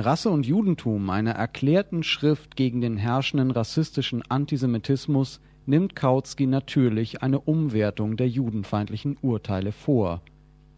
Rasse 0.00 0.30
und 0.30 0.46
Judentum, 0.46 1.10
einer 1.10 1.32
erklärten 1.32 2.02
Schrift 2.02 2.56
gegen 2.56 2.80
den 2.80 2.96
herrschenden 2.96 3.50
rassistischen 3.50 4.22
Antisemitismus, 4.28 5.40
nimmt 5.66 5.94
Kautsky 5.94 6.46
natürlich 6.46 7.22
eine 7.22 7.40
Umwertung 7.40 8.16
der 8.16 8.28
judenfeindlichen 8.28 9.16
Urteile 9.22 9.72
vor. 9.72 10.22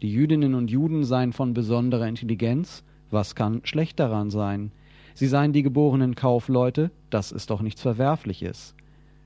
Die 0.01 0.11
Jüdinnen 0.11 0.53
und 0.53 0.69
Juden 0.69 1.03
seien 1.03 1.33
von 1.33 1.53
besonderer 1.53 2.07
Intelligenz, 2.07 2.83
was 3.09 3.35
kann 3.35 3.61
schlecht 3.63 3.99
daran 3.99 4.29
sein? 4.29 4.71
Sie 5.13 5.27
seien 5.27 5.53
die 5.53 5.63
geborenen 5.63 6.15
Kaufleute, 6.15 6.91
das 7.09 7.31
ist 7.31 7.49
doch 7.49 7.61
nichts 7.61 7.81
Verwerfliches. 7.81 8.75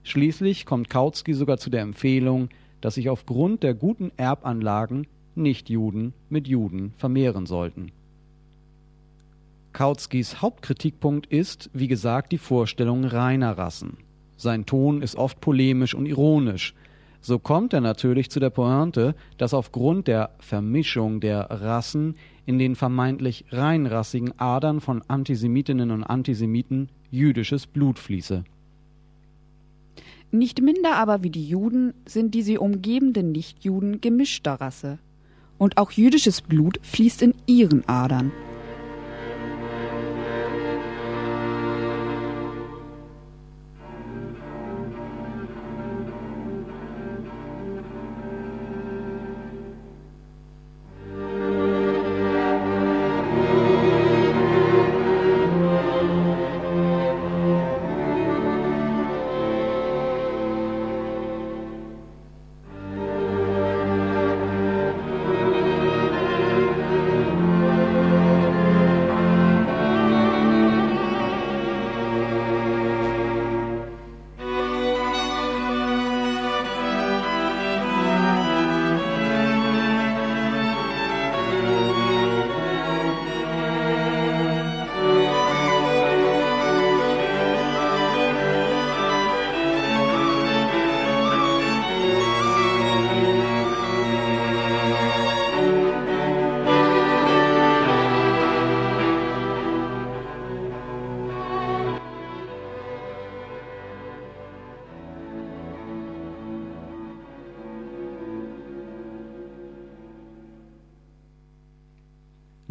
Schließlich 0.04 0.66
kommt 0.66 0.90
Kautsky 0.90 1.34
sogar 1.34 1.58
zu 1.58 1.70
der 1.70 1.82
Empfehlung, 1.82 2.50
dass 2.82 2.96
sich 2.96 3.10
aufgrund 3.10 3.64
der 3.64 3.74
guten 3.74 4.12
Erbanlagen 4.18 5.08
Nichtjuden 5.36 6.14
mit 6.30 6.48
Juden 6.48 6.94
vermehren 6.98 7.46
sollten. 7.46 7.92
Kautskys 9.78 10.42
Hauptkritikpunkt 10.42 11.28
ist, 11.28 11.70
wie 11.72 11.88
gesagt, 11.88 12.32
die 12.32 12.40
Vorstellung 12.40 13.04
reiner 13.06 13.60
Rassen. 13.60 13.98
Sein 14.36 14.66
Ton 14.66 15.04
ist 15.04 15.16
oft 15.16 15.40
polemisch 15.40 15.94
und 15.94 16.08
ironisch. 16.08 16.74
So 17.22 17.38
kommt 17.38 17.74
er 17.74 17.82
natürlich 17.82 18.32
zu 18.32 18.40
der 18.40 18.50
Pointe, 18.50 19.14
dass 19.38 19.54
aufgrund 19.54 20.08
der 20.08 20.32
Vermischung 20.40 21.20
der 21.20 21.42
Rassen 21.52 22.16
in 22.48 22.58
den 22.58 22.74
vermeintlich 22.74 23.46
reinrassigen 23.52 24.34
Adern 24.40 24.82
von 24.82 25.04
Antisemitinnen 25.08 25.92
und 25.92 26.04
Antisemiten 26.04 26.90
jüdisches 27.12 27.68
Blut 27.68 28.00
fließe. 28.00 28.46
Nicht 30.32 30.60
minder 30.60 30.96
aber 30.96 31.22
wie 31.22 31.30
die 31.30 31.48
Juden 31.48 31.94
sind 32.08 32.34
die 32.34 32.42
sie 32.42 32.58
umgebenden 32.58 33.32
Nichtjuden 33.32 34.02
gemischter 34.02 34.54
Rasse. 34.54 34.98
Und 35.60 35.78
auch 35.78 35.92
jüdisches 35.92 36.42
Blut 36.42 36.80
fließt 36.82 37.22
in 37.22 37.36
ihren 37.46 37.88
Adern. 37.88 38.32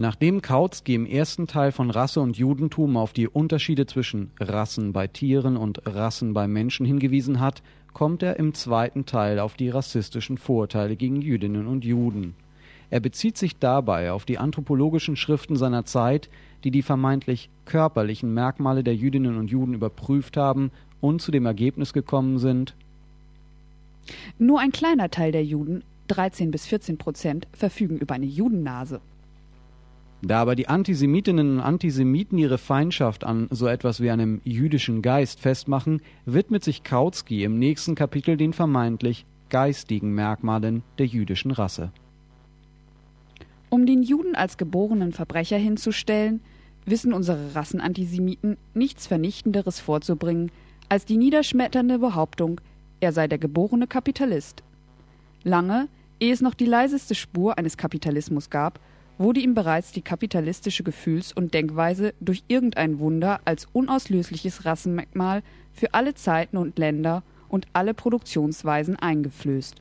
Nachdem 0.07 0.41
Kautsky 0.41 0.95
im 0.95 1.05
ersten 1.05 1.49
Teil 1.49 1.73
von 1.73 1.91
Rasse 1.91 2.21
und 2.21 2.39
Judentum 2.39 2.97
auf 2.97 3.13
die 3.13 3.27
Unterschiede 3.27 3.87
zwischen 3.87 4.31
Rassen 4.39 4.93
bei 4.93 5.09
Tieren 5.09 5.57
und 5.57 5.85
Rassen 5.85 6.33
bei 6.33 6.47
Menschen 6.47 6.87
hingewiesen 6.87 7.41
hat, 7.41 7.61
kommt 7.93 8.23
er 8.23 8.39
im 8.39 8.55
zweiten 8.55 9.05
Teil 9.05 9.41
auf 9.41 9.55
die 9.55 9.69
rassistischen 9.69 10.39
Vorurteile 10.39 10.95
gegen 10.95 11.23
Jüdinnen 11.23 11.67
und 11.67 11.85
Juden. 11.85 12.37
Er 12.89 13.01
bezieht 13.01 13.37
sich 13.37 13.59
dabei 13.59 14.13
auf 14.13 14.25
die 14.25 14.39
anthropologischen 14.39 15.17
Schriften 15.17 15.57
seiner 15.57 15.85
Zeit, 15.87 16.31
die 16.63 16.71
die 16.71 16.83
vermeintlich 16.83 17.51
körperlichen 17.65 18.33
Merkmale 18.33 18.85
der 18.85 18.95
Jüdinnen 18.95 19.37
und 19.37 19.51
Juden 19.51 19.75
überprüft 19.75 20.37
haben 20.37 20.71
und 21.01 21.21
zu 21.21 21.33
dem 21.33 21.47
Ergebnis 21.47 21.93
gekommen 21.93 22.39
sind, 22.39 22.77
Nur 24.39 24.61
ein 24.61 24.71
kleiner 24.71 25.11
Teil 25.11 25.33
der 25.33 25.45
Juden, 25.45 25.83
13 26.07 26.53
bis 26.53 26.65
14 26.65 26.97
Prozent, 26.97 27.49
verfügen 27.53 27.99
über 27.99 28.15
eine 28.15 28.27
Judennase. 28.27 29.01
Da 30.27 30.43
aber 30.43 30.57
die 30.57 30.67
Antisemitinnen 30.67 31.59
und 31.59 31.61
Antisemiten 31.61 32.37
ihre 32.37 32.59
Feindschaft 32.59 33.23
an 33.23 33.47
so 33.53 33.69
etwas 33.69 34.01
wie 34.01 34.11
einem 34.11 34.41
jüdischen 34.43 35.01
Geist 35.01 35.39
festmachen, 35.39 36.03
widmet 36.25 36.65
sich 36.65 36.83
Kautsky 36.83 37.45
im 37.45 37.61
nächsten 37.61 37.95
Kapitel 37.95 38.37
den 38.37 38.53
vermeintlich 38.53 39.25
geistigen 39.51 40.17
Merkmalen 40.17 40.83
der 40.99 41.07
jüdischen 41.07 41.53
Rasse. 41.53 41.93
Um 43.71 43.87
den 43.87 44.03
Juden 44.03 44.35
als 44.35 44.57
geborenen 44.57 45.13
Verbrecher 45.13 45.59
hinzustellen, 45.59 46.41
wissen 46.87 47.13
unsere 47.13 47.55
Rassenantisemiten 47.55 48.57
nichts 48.75 49.07
Vernichtenderes 49.07 49.79
vorzubringen 49.79 50.51
als 50.89 51.05
die 51.05 51.19
niederschmetternde 51.19 52.01
Behauptung, 52.01 52.61
er 52.99 53.13
sei 53.13 53.29
der 53.29 53.39
geborene 53.39 53.87
Kapitalist. 53.87 54.65
Lange, 55.45 55.87
ehe 56.19 56.33
es 56.33 56.41
noch 56.41 56.55
die 56.55 56.65
leiseste 56.65 57.15
Spur 57.15 57.59
eines 57.59 57.77
Kapitalismus 57.77 58.51
gab, 58.51 58.81
wurde 59.19 59.41
ihm 59.41 59.55
bereits 59.55 59.93
die 59.93 60.03
kapitalistische 60.03 60.83
Gefühls- 60.83 61.33
und 61.33 61.55
Denkweise 61.55 62.15
durch 62.21 62.43
irgendein 62.49 62.99
Wunder 62.99 63.41
als 63.45 63.67
unauslösliches 63.73 64.65
Rassenmerkmal 64.65 65.43
für 65.73 65.95
alle 65.95 66.15
Zeiten 66.15 66.57
und 66.57 66.79
Länder 66.79 67.23
und 67.49 67.67
alle 67.73 67.95
Produktionsweisen 67.95 68.97
eingeflößt. 68.97 69.77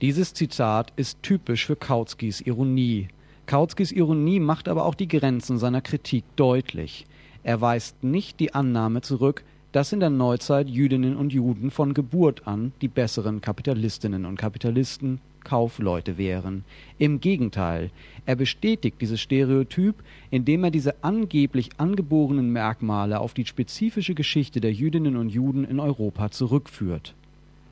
Dieses 0.00 0.34
Zitat 0.34 0.92
ist 0.96 1.22
typisch 1.22 1.66
für 1.66 1.76
Kautskys 1.76 2.40
Ironie. 2.42 3.08
Kautskys 3.46 3.92
Ironie 3.92 4.40
macht 4.40 4.68
aber 4.68 4.84
auch 4.84 4.94
die 4.94 5.08
Grenzen 5.08 5.58
seiner 5.58 5.80
Kritik 5.80 6.24
deutlich. 6.36 7.06
Er 7.44 7.60
weist 7.60 8.02
nicht 8.02 8.40
die 8.40 8.54
Annahme 8.54 9.00
zurück, 9.02 9.44
dass 9.72 9.92
in 9.92 10.00
der 10.00 10.10
Neuzeit 10.10 10.68
Jüdinnen 10.68 11.16
und 11.16 11.32
Juden 11.32 11.70
von 11.70 11.94
Geburt 11.94 12.46
an 12.46 12.72
die 12.80 12.88
besseren 12.88 13.40
Kapitalistinnen 13.40 14.26
und 14.26 14.36
Kapitalisten, 14.36 15.20
Kaufleute 15.46 16.18
wären. 16.18 16.64
Im 16.98 17.20
Gegenteil, 17.20 17.90
er 18.26 18.34
bestätigt 18.34 18.96
dieses 19.00 19.20
Stereotyp, 19.20 19.94
indem 20.32 20.64
er 20.64 20.72
diese 20.72 21.04
angeblich 21.04 21.70
angeborenen 21.78 22.50
Merkmale 22.50 23.20
auf 23.20 23.32
die 23.32 23.46
spezifische 23.46 24.14
Geschichte 24.14 24.60
der 24.60 24.72
Jüdinnen 24.72 25.16
und 25.16 25.28
Juden 25.28 25.64
in 25.64 25.78
Europa 25.78 26.32
zurückführt. 26.32 27.14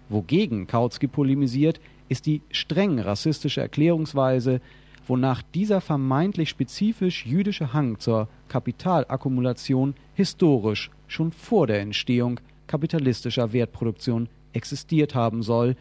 Wogegen 0.08 0.68
Kautsky 0.68 1.08
polemisiert, 1.08 1.80
ist 2.08 2.26
die 2.26 2.42
streng 2.50 3.00
rassistische 3.00 3.62
Erklärungsweise, 3.62 4.60
wonach 5.08 5.42
dieser 5.42 5.80
vermeintlich 5.80 6.50
spezifisch 6.50 7.26
jüdische 7.26 7.72
Hang 7.72 7.98
zur 7.98 8.28
Kapitalakkumulation 8.48 9.94
historisch 10.14 10.90
schon 11.08 11.32
vor 11.32 11.66
der 11.66 11.80
Entstehung 11.80 12.38
kapitalistischer 12.68 13.52
Wertproduktion 13.52 14.28
existiert 14.52 15.16
haben 15.16 15.42
soll, 15.42 15.74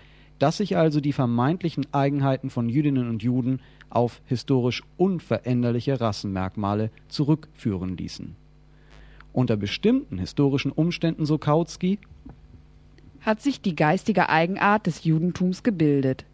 dass 0.43 0.57
sich 0.57 0.75
also 0.75 0.99
die 0.99 1.13
vermeintlichen 1.13 1.87
Eigenheiten 1.93 2.49
von 2.49 2.67
Jüdinnen 2.67 3.07
und 3.07 3.23
Juden 3.23 3.61
auf 3.89 4.19
historisch 4.25 4.83
unveränderliche 4.97 6.01
Rassenmerkmale 6.01 6.89
zurückführen 7.07 7.95
ließen. 7.95 8.35
Unter 9.31 9.55
bestimmten 9.55 10.17
historischen 10.17 10.73
Umständen, 10.73 11.25
so 11.25 11.37
Kautsky, 11.37 11.97
hat 13.21 13.41
sich 13.41 13.61
die 13.61 13.73
geistige 13.73 14.27
Eigenart 14.27 14.85
des 14.85 15.05
Judentums 15.05 15.63
gebildet. 15.63 16.25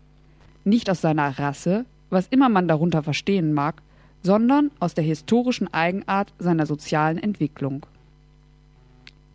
Nicht 0.64 0.90
aus 0.90 1.02
seiner 1.02 1.38
Rasse, 1.38 1.86
was 2.10 2.26
immer 2.30 2.50
man 2.50 2.68
darunter 2.68 3.04
verstehen 3.04 3.54
mag, 3.54 3.84
sondern 4.24 4.72
aus 4.80 4.96
der 4.96 5.04
historischen 5.04 5.72
Eigenart 5.72 6.34
seiner 6.40 6.66
sozialen 6.66 7.20
Entwicklung. 7.20 7.86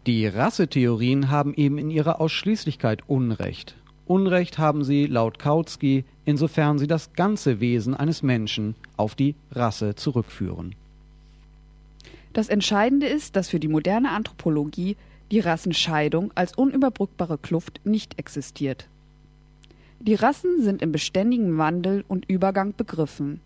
Die 0.08 0.26
Rassetheorien 0.26 1.30
haben 1.30 1.54
eben 1.54 1.78
in 1.78 1.90
ihrer 1.90 2.20
Ausschließlichkeit 2.20 3.08
Unrecht. 3.08 3.76
Unrecht 4.06 4.58
haben 4.58 4.84
sie 4.84 5.06
laut 5.06 5.38
Kautsky, 5.38 6.04
insofern 6.24 6.78
sie 6.78 6.86
das 6.86 7.14
ganze 7.14 7.60
Wesen 7.60 7.94
eines 7.94 8.22
Menschen 8.22 8.74
auf 8.96 9.14
die 9.14 9.34
Rasse 9.50 9.94
zurückführen. 9.94 10.74
Das 12.34 12.48
Entscheidende 12.48 13.06
ist, 13.06 13.36
dass 13.36 13.48
für 13.48 13.60
die 13.60 13.68
moderne 13.68 14.10
Anthropologie 14.10 14.96
die 15.30 15.40
Rassenscheidung 15.40 16.32
als 16.34 16.54
unüberbrückbare 16.54 17.38
Kluft 17.38 17.80
nicht 17.84 18.18
existiert. 18.18 18.88
Die 20.00 20.14
Rassen 20.14 20.62
sind 20.62 20.82
im 20.82 20.92
beständigen 20.92 21.56
Wandel 21.56 22.04
und 22.06 22.26
Übergang 22.28 22.74
begriffen. 22.76 23.40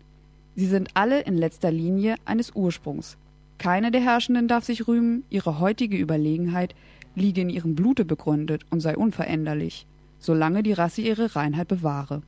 Sie 0.55 0.65
sind 0.65 0.89
alle 0.93 1.21
in 1.21 1.37
letzter 1.37 1.71
Linie 1.71 2.15
eines 2.25 2.51
Ursprungs. 2.53 3.15
Keine 3.59 3.91
der 3.91 4.01
Herrschenden 4.01 4.49
darf 4.49 4.65
sich 4.65 4.87
rühmen, 4.87 5.23
ihre 5.29 5.59
heutige 5.59 5.97
Überlegenheit 5.97 6.75
liege 7.15 7.41
in 7.41 7.49
ihrem 7.49 7.75
Blute 7.75 8.03
begründet 8.03 8.63
und 8.69 8.81
sei 8.81 8.97
unveränderlich, 8.97 9.85
solange 10.19 10.63
die 10.63 10.73
Rasse 10.73 11.01
ihre 11.01 11.35
Reinheit 11.35 11.67
bewahre. 11.67 12.21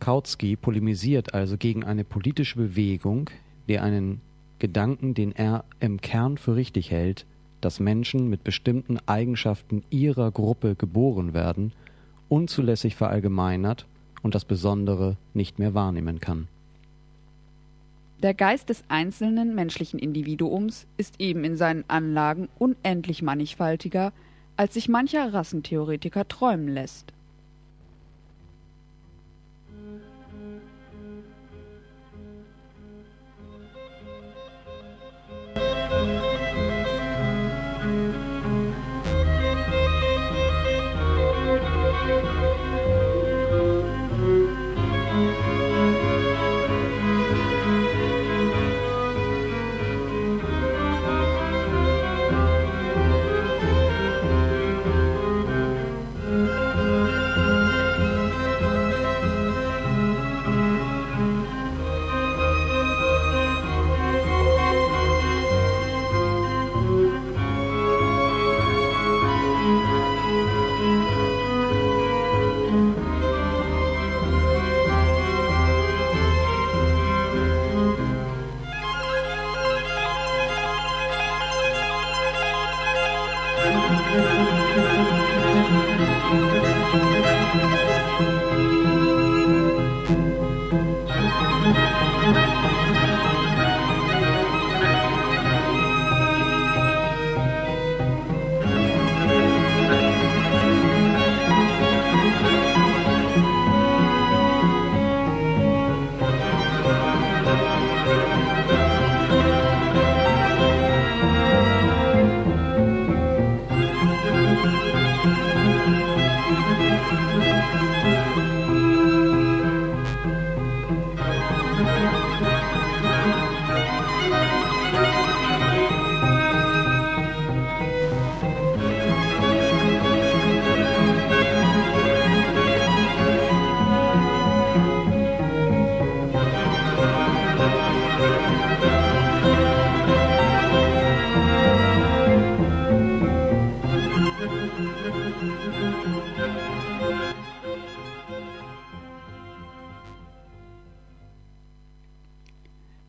Kautsky 0.00 0.56
polemisiert 0.56 1.34
also 1.34 1.56
gegen 1.56 1.84
eine 1.84 2.04
politische 2.04 2.56
Bewegung, 2.56 3.30
der 3.68 3.82
einen 3.82 4.20
Gedanken, 4.58 5.14
den 5.14 5.32
er 5.32 5.64
im 5.80 6.00
Kern 6.00 6.38
für 6.38 6.56
richtig 6.56 6.90
hält, 6.90 7.26
dass 7.60 7.80
Menschen 7.80 8.28
mit 8.28 8.44
bestimmten 8.44 8.98
Eigenschaften 9.06 9.82
ihrer 9.90 10.30
Gruppe 10.30 10.74
geboren 10.74 11.32
werden, 11.32 11.72
unzulässig 12.28 12.94
verallgemeinert 12.94 13.86
und 14.22 14.34
das 14.34 14.44
Besondere 14.44 15.16
nicht 15.32 15.58
mehr 15.58 15.74
wahrnehmen 15.74 16.20
kann. 16.20 16.48
Der 18.22 18.34
Geist 18.34 18.68
des 18.70 18.84
einzelnen 18.88 19.54
menschlichen 19.54 19.98
Individuums 19.98 20.86
ist 20.96 21.20
eben 21.20 21.44
in 21.44 21.56
seinen 21.56 21.84
Anlagen 21.88 22.48
unendlich 22.58 23.22
mannigfaltiger, 23.22 24.12
als 24.56 24.74
sich 24.74 24.88
mancher 24.88 25.32
Rassentheoretiker 25.32 26.28
träumen 26.28 26.68
lässt. 26.68 27.12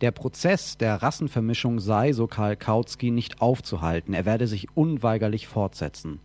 Der 0.06 0.12
Prozess 0.12 0.78
der 0.78 1.02
Rassenvermischung 1.02 1.80
sei, 1.80 2.14
so 2.14 2.28
Karl 2.28 2.56
Kautsky, 2.56 3.10
nicht 3.10 3.42
aufzuhalten, 3.42 4.14
er 4.14 4.24
werde 4.24 4.46
sich 4.46 4.68
unweigerlich 4.78 5.48
fortsetzen. 5.48 6.20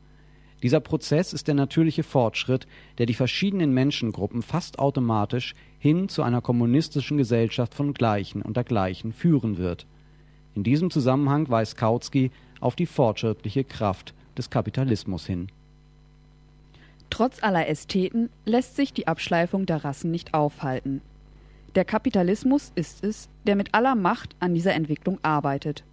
Dieser 0.62 0.80
Prozess 0.80 1.32
ist 1.32 1.48
der 1.48 1.54
natürliche 1.54 2.02
Fortschritt, 2.02 2.66
der 2.98 3.06
die 3.06 3.14
verschiedenen 3.14 3.72
Menschengruppen 3.72 4.42
fast 4.42 4.78
automatisch 4.78 5.54
hin 5.78 6.10
zu 6.10 6.22
einer 6.22 6.42
kommunistischen 6.42 7.16
Gesellschaft 7.16 7.72
von 7.72 7.94
Gleichen 7.94 8.42
und 8.42 8.58
dergleichen 8.58 9.14
führen 9.14 9.56
wird. 9.56 9.86
In 10.54 10.62
diesem 10.62 10.90
Zusammenhang 10.90 11.48
weist 11.48 11.78
Kautsky 11.78 12.32
auf 12.60 12.76
die 12.76 12.84
fortschrittliche 12.84 13.64
Kraft 13.64 14.12
des 14.36 14.50
Kapitalismus 14.50 15.24
hin. 15.24 15.46
Trotz 17.08 17.42
aller 17.42 17.66
Ästheten 17.66 18.28
lässt 18.44 18.76
sich 18.76 18.92
die 18.92 19.06
Abschleifung 19.06 19.64
der 19.64 19.84
Rassen 19.84 20.10
nicht 20.10 20.34
aufhalten. 20.34 21.00
Der 21.76 21.84
Kapitalismus 21.84 22.72
ist 22.74 23.04
es, 23.04 23.28
der 23.46 23.54
mit 23.54 23.74
aller 23.74 23.94
Macht 23.94 24.34
an 24.40 24.54
dieser 24.54 24.74
Entwicklung 24.74 25.20
arbeitet 25.22 25.84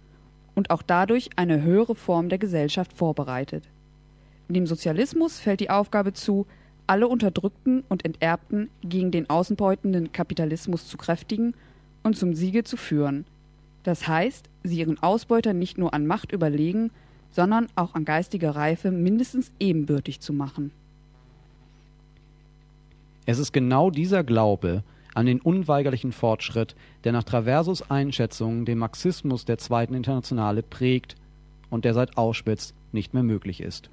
und 0.56 0.70
auch 0.70 0.82
dadurch 0.82 1.30
eine 1.36 1.62
höhere 1.62 1.94
Form 1.94 2.28
der 2.28 2.38
Gesellschaft 2.38 2.92
vorbereitet. 2.92 3.62
Dem 4.48 4.66
Sozialismus 4.66 5.38
fällt 5.38 5.60
die 5.60 5.70
Aufgabe 5.70 6.14
zu, 6.14 6.46
alle 6.88 7.06
Unterdrückten 7.06 7.84
und 7.88 8.04
Enterbten 8.04 8.70
gegen 8.82 9.12
den 9.12 9.30
außenbeutenden 9.30 10.10
Kapitalismus 10.10 10.88
zu 10.88 10.96
kräftigen 10.96 11.54
und 12.02 12.16
zum 12.16 12.34
Siege 12.34 12.64
zu 12.64 12.76
führen. 12.76 13.24
Das 13.84 14.08
heißt, 14.08 14.48
sie 14.64 14.80
ihren 14.80 15.00
Ausbeutern 15.00 15.60
nicht 15.60 15.78
nur 15.78 15.94
an 15.94 16.06
Macht 16.06 16.32
überlegen, 16.32 16.90
sondern 17.30 17.68
auch 17.76 17.94
an 17.94 18.04
geistiger 18.04 18.56
Reife 18.56 18.90
mindestens 18.90 19.52
ebenbürtig 19.60 20.18
zu 20.18 20.32
machen. 20.32 20.72
Es 23.26 23.38
ist 23.38 23.52
genau 23.52 23.90
dieser 23.90 24.24
Glaube 24.24 24.82
an 25.18 25.26
den 25.26 25.40
unweigerlichen 25.40 26.12
Fortschritt, 26.12 26.76
der 27.02 27.10
nach 27.10 27.24
Traversos 27.24 27.90
Einschätzung 27.90 28.64
den 28.64 28.78
Marxismus 28.78 29.44
der 29.44 29.58
Zweiten 29.58 29.94
Internationale 29.94 30.62
prägt 30.62 31.16
und 31.70 31.84
der 31.84 31.92
seit 31.92 32.16
Auschwitz 32.16 32.72
nicht 32.92 33.14
mehr 33.14 33.24
möglich 33.24 33.60
ist. 33.60 33.90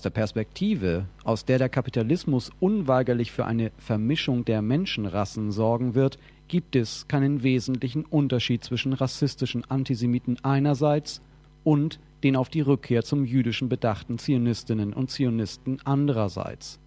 Aus 0.00 0.04
der 0.04 0.10
Perspektive, 0.18 1.04
aus 1.24 1.44
der 1.44 1.58
der 1.58 1.68
Kapitalismus 1.68 2.50
unweigerlich 2.58 3.32
für 3.32 3.44
eine 3.44 3.70
Vermischung 3.76 4.46
der 4.46 4.62
Menschenrassen 4.62 5.52
sorgen 5.52 5.94
wird, 5.94 6.16
gibt 6.48 6.74
es 6.74 7.06
keinen 7.06 7.42
wesentlichen 7.42 8.06
Unterschied 8.06 8.64
zwischen 8.64 8.94
rassistischen 8.94 9.70
Antisemiten 9.70 10.38
einerseits 10.42 11.20
und 11.64 12.00
den 12.24 12.34
auf 12.34 12.48
die 12.48 12.62
Rückkehr 12.62 13.02
zum 13.02 13.26
Jüdischen 13.26 13.68
bedachten 13.68 14.16
Zionistinnen 14.16 14.94
und 14.94 15.10
Zionisten 15.10 15.82
andererseits. 15.84 16.80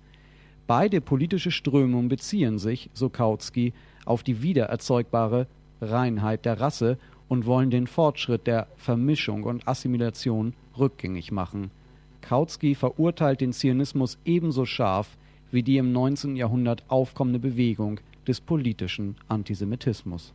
Beide 0.66 1.00
politische 1.00 1.52
Strömungen 1.52 2.10
beziehen 2.10 2.58
sich, 2.58 2.90
so 2.96 3.10
Kautsky, 3.10 3.74
auf 4.06 4.24
die 4.24 4.42
wiedererzeugbare 4.42 5.46
Reinheit 5.82 6.46
der 6.46 6.60
Rasse 6.60 6.98
und 7.28 7.46
wollen 7.46 7.70
den 7.70 7.86
Fortschritt 7.86 8.48
der 8.48 8.66
Vermischung 8.76 9.44
und 9.44 9.68
Assimilation 9.68 10.56
rückgängig 10.76 11.32
machen– 11.32 11.70
Kautsky 12.24 12.74
verurteilt 12.74 13.42
den 13.42 13.54
Zionismus 13.54 14.18
ebenso 14.26 14.66
scharf 14.66 15.18
wie 15.52 15.62
die 15.62 15.78
im 15.78 15.92
19. 15.92 16.36
Jahrhundert 16.36 16.84
aufkommende 16.88 17.38
Bewegung 17.38 18.00
des 18.28 18.42
politischen 18.42 19.16
Antisemitismus. 19.28 20.34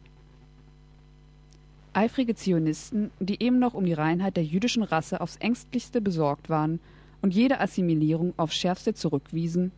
Eifrige 1.93 2.37
Zionisten, 2.37 3.11
die 3.19 3.43
eben 3.43 3.59
noch 3.59 3.75
um 3.75 3.85
die 3.85 3.95
Reinheit 3.95 4.37
der 4.37 4.45
jüdischen 4.45 4.85
Rasse 4.85 5.21
aufs 5.21 5.37
ängstlichste 5.37 6.01
besorgt 6.01 6.49
waren 6.49 6.79
und 7.23 7.35
jede 7.35 7.59
Assimilierung 7.59 8.35
aufs 8.37 8.55
schärfste 8.55 8.95
zurückwiesen, 8.95 9.73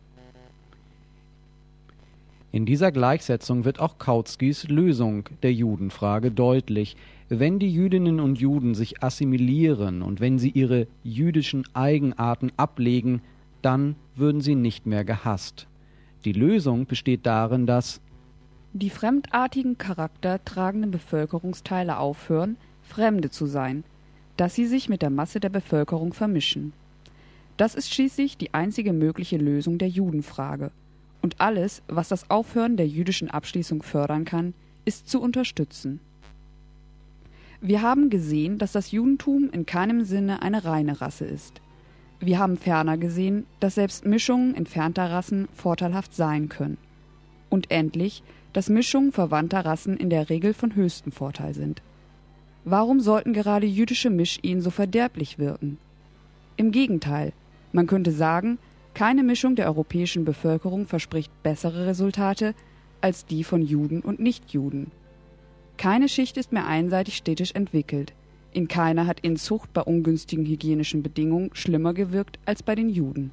in 2.53 2.65
dieser 2.65 2.91
Gleichsetzung 2.91 3.63
wird 3.63 3.79
auch 3.79 3.97
Kautskys 3.97 4.67
Lösung 4.67 5.29
der 5.41 5.53
Judenfrage 5.53 6.31
deutlich. 6.31 6.97
Wenn 7.33 7.59
die 7.59 7.71
Jüdinnen 7.71 8.19
und 8.19 8.41
Juden 8.41 8.75
sich 8.75 9.01
assimilieren 9.01 10.01
und 10.01 10.19
wenn 10.19 10.37
sie 10.37 10.49
ihre 10.49 10.85
jüdischen 11.01 11.63
Eigenarten 11.73 12.51
ablegen, 12.57 13.21
dann 13.61 13.95
würden 14.17 14.41
sie 14.41 14.55
nicht 14.55 14.85
mehr 14.85 15.05
gehasst. 15.05 15.65
Die 16.25 16.33
Lösung 16.33 16.87
besteht 16.87 17.25
darin, 17.25 17.65
dass 17.65 18.01
die 18.73 18.89
fremdartigen 18.89 19.77
Charakter 19.77 20.43
tragenden 20.43 20.91
Bevölkerungsteile 20.91 21.99
aufhören, 21.99 22.57
Fremde 22.81 23.29
zu 23.29 23.45
sein, 23.45 23.85
dass 24.35 24.53
sie 24.53 24.65
sich 24.65 24.89
mit 24.89 25.01
der 25.01 25.09
Masse 25.09 25.39
der 25.39 25.47
Bevölkerung 25.47 26.11
vermischen. 26.11 26.73
Das 27.55 27.75
ist 27.75 27.93
schließlich 27.93 28.35
die 28.35 28.53
einzige 28.53 28.91
mögliche 28.91 29.37
Lösung 29.37 29.77
der 29.77 29.87
Judenfrage 29.87 30.71
und 31.21 31.39
alles, 31.39 31.81
was 31.87 32.09
das 32.09 32.29
Aufhören 32.29 32.75
der 32.75 32.89
jüdischen 32.89 33.31
Abschließung 33.31 33.83
fördern 33.83 34.25
kann, 34.25 34.53
ist 34.83 35.07
zu 35.07 35.21
unterstützen 35.21 36.01
Wir 37.63 37.83
haben 37.83 38.09
gesehen, 38.09 38.57
dass 38.57 38.71
das 38.71 38.91
Judentum 38.91 39.51
in 39.51 39.67
keinem 39.67 40.03
Sinne 40.03 40.41
eine 40.41 40.65
reine 40.65 40.99
Rasse 40.99 41.25
ist. 41.25 41.61
Wir 42.19 42.39
haben 42.39 42.57
ferner 42.57 42.97
gesehen, 42.97 43.45
dass 43.59 43.75
selbst 43.75 44.03
Mischungen 44.03 44.55
entfernter 44.55 45.11
Rassen 45.11 45.47
vorteilhaft 45.53 46.15
sein 46.15 46.49
können. 46.49 46.77
Und 47.51 47.69
endlich, 47.69 48.23
dass 48.51 48.69
Mischungen 48.69 49.11
verwandter 49.11 49.63
Rassen 49.63 49.95
in 49.95 50.09
der 50.09 50.31
Regel 50.31 50.55
von 50.55 50.73
höchstem 50.73 51.11
Vorteil 51.11 51.53
sind. 51.53 51.83
Warum 52.63 52.99
sollten 52.99 53.31
gerade 53.31 53.67
jüdische 53.67 54.09
Mischehen 54.09 54.61
so 54.61 54.71
verderblich 54.71 55.37
wirken? 55.37 55.77
Im 56.57 56.71
Gegenteil, 56.71 57.31
man 57.73 57.85
könnte 57.85 58.11
sagen, 58.11 58.57
keine 58.95 59.21
Mischung 59.21 59.55
der 59.55 59.67
europäischen 59.67 60.25
Bevölkerung 60.25 60.87
verspricht 60.87 61.31
bessere 61.43 61.85
Resultate 61.85 62.55
als 63.01 63.25
die 63.27 63.43
von 63.43 63.61
Juden 63.61 64.01
und 64.01 64.19
Nichtjuden. 64.19 64.91
Keine 65.81 66.09
Schicht 66.09 66.37
ist 66.37 66.51
mehr 66.51 66.67
einseitig 66.67 67.17
städtisch 67.17 67.53
entwickelt. 67.53 68.13
In 68.53 68.67
keiner 68.67 69.07
hat 69.07 69.21
Inzucht 69.21 69.73
bei 69.73 69.81
ungünstigen 69.81 70.45
hygienischen 70.45 71.01
Bedingungen 71.01 71.49
schlimmer 71.53 71.95
gewirkt 71.95 72.37
als 72.45 72.61
bei 72.61 72.75
den 72.75 72.87
Juden. 72.87 73.31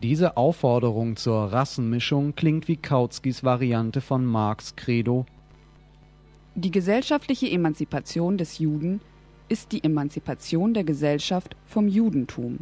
Diese 0.00 0.36
Aufforderung 0.36 1.16
zur 1.16 1.52
Rassenmischung 1.52 2.36
klingt 2.36 2.68
wie 2.68 2.76
Kautskys 2.76 3.42
Variante 3.42 4.00
von 4.00 4.24
Marx 4.24 4.76
Credo. 4.76 5.26
Die 6.54 6.70
gesellschaftliche 6.70 7.50
Emanzipation 7.50 8.38
des 8.38 8.60
Juden 8.60 9.00
ist 9.48 9.72
die 9.72 9.82
Emanzipation 9.82 10.72
der 10.72 10.84
Gesellschaft 10.84 11.56
vom 11.66 11.88
Judentum. 11.88 12.60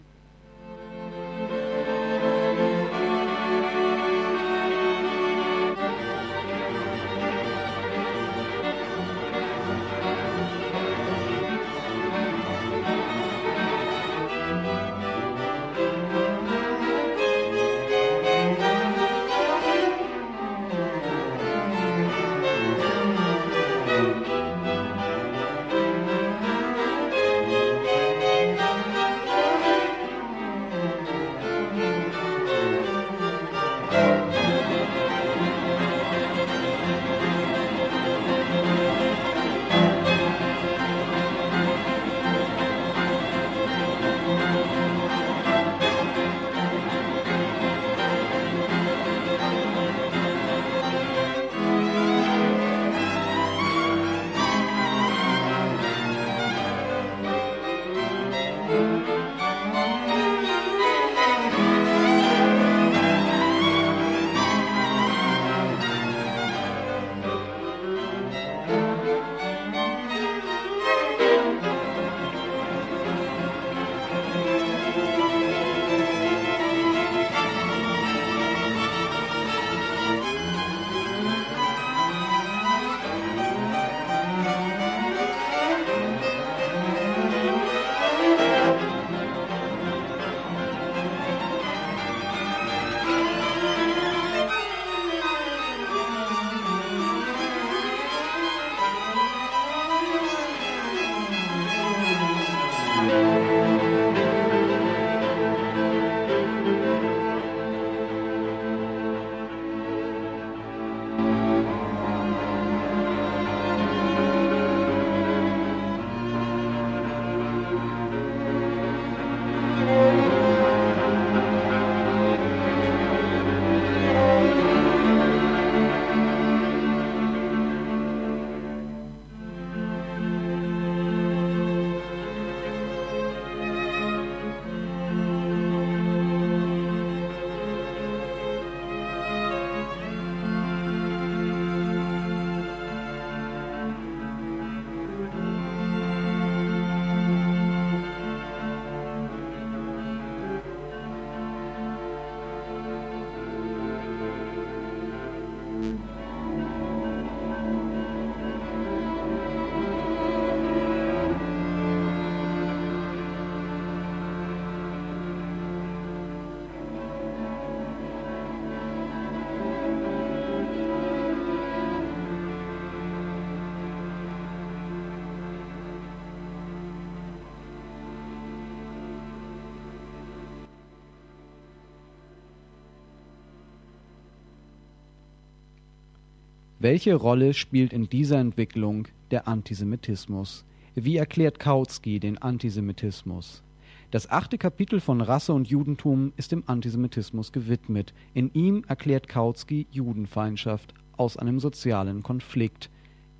Welche 186.82 187.14
Rolle 187.14 187.52
spielt 187.52 187.92
in 187.92 188.08
dieser 188.08 188.38
Entwicklung 188.38 189.06
der 189.30 189.46
Antisemitismus? 189.46 190.64
Wie 190.94 191.18
erklärt 191.18 191.58
Kautsky 191.58 192.18
den 192.18 192.38
Antisemitismus? 192.38 193.62
Das 194.10 194.30
achte 194.30 194.56
Kapitel 194.56 194.98
von 194.98 195.20
Rasse 195.20 195.52
und 195.52 195.68
Judentum 195.68 196.32
ist 196.38 196.52
dem 196.52 196.62
Antisemitismus 196.64 197.52
gewidmet. 197.52 198.14
In 198.32 198.50
ihm 198.54 198.82
erklärt 198.88 199.28
Kautsky 199.28 199.88
Judenfeindschaft 199.90 200.94
aus 201.18 201.36
einem 201.36 201.60
sozialen 201.60 202.22
Konflikt. 202.22 202.88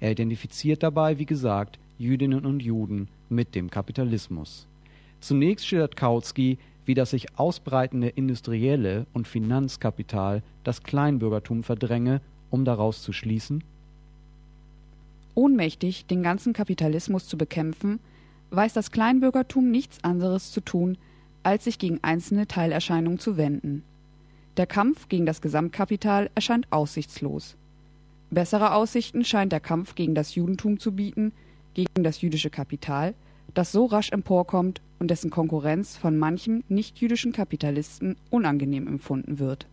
Er 0.01 0.11
identifiziert 0.11 0.83
dabei, 0.83 1.19
wie 1.19 1.25
gesagt, 1.25 1.79
Jüdinnen 1.97 2.45
und 2.45 2.61
Juden 2.61 3.09
mit 3.31 3.55
dem 3.55 3.71
Kapitalismus. 3.71 4.67
Zunächst 5.21 5.67
schildert 5.67 5.97
Kautsky, 5.97 6.59
wie 6.85 6.93
das 6.93 7.09
sich 7.09 7.39
ausbreitende 7.39 8.09
industrielle 8.09 9.07
und 9.15 9.27
Finanzkapital 9.27 10.43
das 10.63 10.83
Kleinbürgertum 10.83 11.63
verdränge 11.63 12.21
um 12.51 12.65
daraus 12.65 13.03
zu 13.03 13.13
schließen? 13.13 13.65
Ohnmächtig, 15.35 16.07
den 16.07 16.23
ganzen 16.23 16.53
Kapitalismus 16.53 17.27
zu 17.27 17.39
bekämpfen, 17.39 18.01
weiß 18.51 18.73
das 18.73 18.91
Kleinbürgertum 18.91 19.71
nichts 19.71 20.03
anderes 20.03 20.51
zu 20.51 20.61
tun, 20.61 20.99
als 21.43 21.65
sich 21.65 21.79
gegen 21.79 22.01
einzelne 22.03 22.47
Teilerscheinungen 22.47 23.19
zu 23.19 23.37
wenden. 23.37 23.83
Der 24.57 24.67
Kampf 24.67 25.09
gegen 25.09 25.27
das 25.27 25.41
Gesamtkapital 25.41 26.31
erscheint 26.35 26.67
aussichtslos. 26.71 27.57
Bessere 28.31 28.75
Aussichten 28.75 29.25
scheint 29.25 29.53
der 29.53 29.61
Kampf 29.61 29.95
gegen 29.95 30.15
das 30.15 30.35
Judentum 30.35 30.79
zu 30.79 30.93
bieten, 30.93 31.33
gegen 31.75 32.03
das 32.03 32.21
jüdische 32.21 32.51
Kapital, 32.51 33.15
das 33.55 33.73
so 33.73 33.87
rasch 33.87 34.11
emporkommt 34.11 34.81
und 34.99 35.11
dessen 35.11 35.31
Konkurrenz 35.31 35.97
von 35.97 36.19
manchen 36.19 36.63
nichtjüdischen 36.69 37.33
Kapitalisten 37.33 38.17
unangenehm 38.31 38.87
empfunden 38.87 39.39
wird 39.39 39.67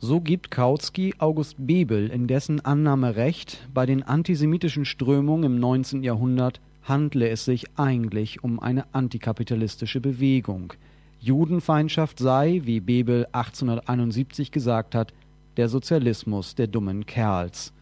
So 0.00 0.20
gibt 0.20 0.52
Kautsky 0.52 1.12
August 1.18 1.56
Bebel 1.58 2.08
in 2.10 2.28
dessen 2.28 2.64
Annahme 2.64 3.16
recht, 3.16 3.66
bei 3.74 3.84
den 3.84 4.04
antisemitischen 4.04 4.84
Strömungen 4.84 5.54
im 5.54 5.58
19. 5.58 6.04
Jahrhundert 6.04 6.60
handle 6.84 7.28
es 7.28 7.44
sich 7.44 7.66
eigentlich 7.76 8.44
um 8.44 8.60
eine 8.60 8.84
antikapitalistische 8.94 10.00
Bewegung. 10.00 10.72
Judenfeindschaft 11.18 12.20
sei, 12.20 12.60
wie 12.64 12.78
Bebel 12.78 13.26
1871 13.32 14.52
gesagt 14.52 14.94
hat, 14.94 15.12
der 15.56 15.68
Sozialismus 15.68 16.54
der 16.54 16.68
dummen 16.68 17.04
Kerls. 17.04 17.72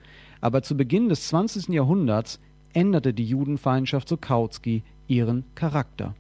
Aber 0.41 0.62
zu 0.62 0.75
Beginn 0.75 1.11
des 1.11 1.29
20. 1.29 1.69
Jahrhunderts 1.69 2.41
änderte 2.73 3.12
die 3.12 3.27
Judenfeindschaft, 3.27 4.09
so 4.09 4.17
Kautsky, 4.17 4.83
ihren 5.07 5.45
Charakter. 5.55 6.14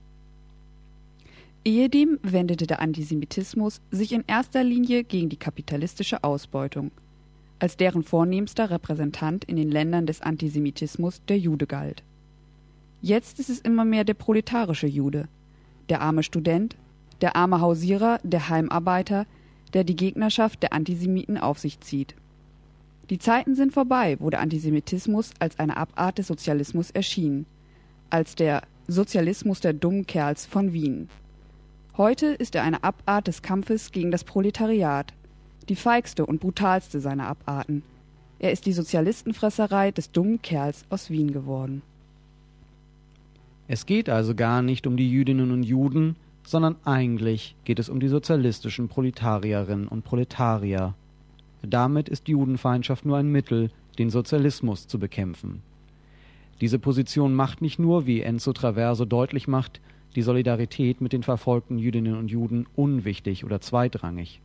Ehedem 1.66 2.20
wendete 2.22 2.68
der 2.68 2.80
Antisemitismus 2.80 3.80
sich 3.90 4.12
in 4.12 4.22
erster 4.28 4.62
Linie 4.62 5.02
gegen 5.02 5.28
die 5.28 5.36
kapitalistische 5.36 6.22
Ausbeutung. 6.22 6.92
Als 7.58 7.76
deren 7.76 8.04
vornehmster 8.04 8.70
Repräsentant 8.70 9.44
in 9.46 9.56
den 9.56 9.72
Ländern 9.72 10.06
des 10.06 10.22
Antisemitismus 10.22 11.22
der 11.26 11.40
Jude 11.40 11.66
galt. 11.66 12.04
Jetzt 13.02 13.40
ist 13.40 13.50
es 13.50 13.58
immer 13.58 13.84
mehr 13.84 14.04
der 14.04 14.14
proletarische 14.14 14.86
Jude, 14.86 15.26
der 15.88 16.02
arme 16.02 16.22
Student, 16.22 16.76
der 17.20 17.34
arme 17.34 17.60
Hausierer, 17.60 18.20
der 18.22 18.48
Heimarbeiter, 18.48 19.26
der 19.74 19.82
die 19.82 19.96
Gegnerschaft 19.96 20.62
der 20.62 20.72
Antisemiten 20.72 21.36
auf 21.36 21.58
sich 21.58 21.80
zieht. 21.80 22.14
Die 23.10 23.18
Zeiten 23.18 23.56
sind 23.56 23.72
vorbei, 23.72 24.18
wo 24.20 24.30
der 24.30 24.38
Antisemitismus 24.38 25.32
als 25.40 25.58
eine 25.58 25.76
Abart 25.76 26.18
des 26.18 26.28
Sozialismus 26.28 26.92
erschien, 26.92 27.44
als 28.08 28.36
der 28.36 28.62
Sozialismus 28.86 29.58
der 29.58 29.72
dummen 29.72 30.06
Kerls 30.06 30.46
von 30.46 30.72
Wien. 30.72 31.08
Heute 31.98 32.26
ist 32.26 32.54
er 32.54 32.62
eine 32.62 32.84
Abart 32.84 33.26
des 33.26 33.40
Kampfes 33.40 33.90
gegen 33.90 34.10
das 34.10 34.22
Proletariat, 34.22 35.14
die 35.70 35.76
feigste 35.76 36.26
und 36.26 36.40
brutalste 36.40 37.00
seiner 37.00 37.26
Abarten. 37.26 37.82
Er 38.38 38.52
ist 38.52 38.66
die 38.66 38.74
Sozialistenfresserei 38.74 39.92
des 39.92 40.12
dummen 40.12 40.42
Kerls 40.42 40.84
aus 40.90 41.08
Wien 41.08 41.32
geworden. 41.32 41.80
Es 43.66 43.86
geht 43.86 44.10
also 44.10 44.34
gar 44.34 44.60
nicht 44.60 44.86
um 44.86 44.98
die 44.98 45.10
Jüdinnen 45.10 45.50
und 45.50 45.62
Juden, 45.62 46.16
sondern 46.44 46.76
eigentlich 46.84 47.56
geht 47.64 47.78
es 47.78 47.88
um 47.88 47.98
die 47.98 48.08
sozialistischen 48.08 48.88
Proletarierinnen 48.88 49.88
und 49.88 50.04
Proletarier. 50.04 50.92
Damit 51.62 52.10
ist 52.10 52.28
Judenfeindschaft 52.28 53.06
nur 53.06 53.16
ein 53.16 53.32
Mittel, 53.32 53.70
den 53.98 54.10
Sozialismus 54.10 54.86
zu 54.86 54.98
bekämpfen. 54.98 55.62
Diese 56.60 56.78
Position 56.78 57.34
macht 57.34 57.62
nicht 57.62 57.78
nur, 57.78 58.06
wie 58.06 58.20
Enzo 58.20 58.52
Traverso 58.52 59.06
deutlich 59.06 59.48
macht, 59.48 59.80
die 60.16 60.22
Solidarität 60.22 61.00
mit 61.00 61.12
den 61.12 61.22
verfolgten 61.22 61.78
Jüdinnen 61.78 62.16
und 62.16 62.30
Juden 62.30 62.66
unwichtig 62.74 63.44
oder 63.44 63.60
zweitrangig. 63.60 64.40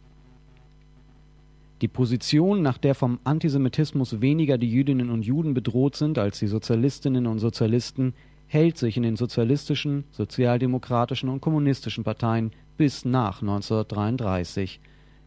Die 1.82 1.88
Position, 1.88 2.62
nach 2.62 2.78
der 2.78 2.94
vom 2.94 3.20
Antisemitismus 3.24 4.22
weniger 4.22 4.60
die 4.60 4.70
Jüdinnen 4.70 5.10
und 5.10 5.24
Juden 5.24 5.56
bedroht 5.56 5.96
sind 5.96 6.20
als 6.20 6.38
die 6.38 6.48
Sozialistinnen 6.48 7.26
und 7.26 7.40
Sozialisten, 7.40 8.14
hält 8.46 8.78
sich 8.78 8.98
in 8.98 9.04
den 9.04 9.16
sozialistischen, 9.16 10.04
sozialdemokratischen 10.12 11.30
und 11.30 11.42
kommunistischen 11.42 12.04
Parteien 12.04 12.52
bis 12.78 13.06
nach 13.06 13.42
1933. 13.42 14.80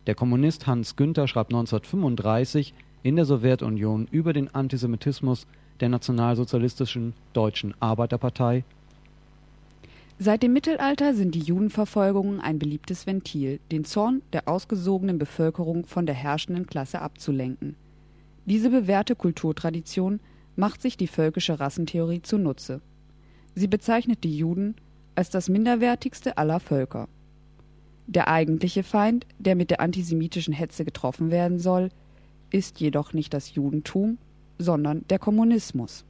Der 0.07 0.15
Kommunist 0.15 0.67
Hans 0.67 0.95
Günther 0.95 1.27
schreibt 1.27 1.53
1935 1.53 2.75
in 3.03 3.17
der 3.17 3.25
Sowjetunion 3.25 4.07
über 4.11 4.33
den 4.33 4.55
Antisemitismus 4.55 5.47
der 5.81 5.89
nationalsozialistischen 5.89 7.15
Deutschen 7.33 7.75
Arbeiterpartei 7.81 8.65
Seit 10.19 10.45
dem 10.45 10.53
Mittelalter 10.53 11.13
sind 11.13 11.35
die 11.35 11.41
Judenverfolgungen 11.41 12.41
ein 12.41 12.61
beliebtes 12.61 13.07
Ventil, 13.07 13.59
den 13.73 13.85
Zorn 13.85 14.23
der 14.33 14.49
ausgesogenen 14.49 15.19
Bevölkerung 15.19 15.87
von 15.87 16.07
der 16.07 16.15
herrschenden 16.15 16.67
Klasse 16.67 17.01
abzulenken. 17.01 17.75
Diese 18.47 18.71
bewährte 18.71 19.17
Kulturtradition 19.17 20.21
macht 20.55 20.83
sich 20.83 20.97
die 20.97 21.09
völkische 21.09 21.59
Rassentheorie 21.59 22.23
zunutze. 22.23 22.81
Sie 23.57 23.67
bezeichnet 23.67 24.23
die 24.23 24.37
Juden 24.37 24.77
als 25.17 25.31
das 25.31 25.49
minderwertigste 25.49 26.39
aller 26.39 26.61
Völker. 26.61 27.09
Der 28.07 28.29
eigentliche 28.29 28.85
Feind, 28.85 29.27
der 29.39 29.57
mit 29.57 29.71
der 29.71 29.81
antisemitischen 29.81 30.55
Hetze 30.55 30.85
getroffen 30.85 31.33
werden 31.33 31.59
soll, 31.59 31.89
ist 32.51 32.81
jedoch 32.81 33.15
nicht 33.15 33.35
das 33.35 33.55
Judentum, 33.55 34.19
sondern 34.59 35.05
der 35.09 35.19
Kommunismus 35.19 36.05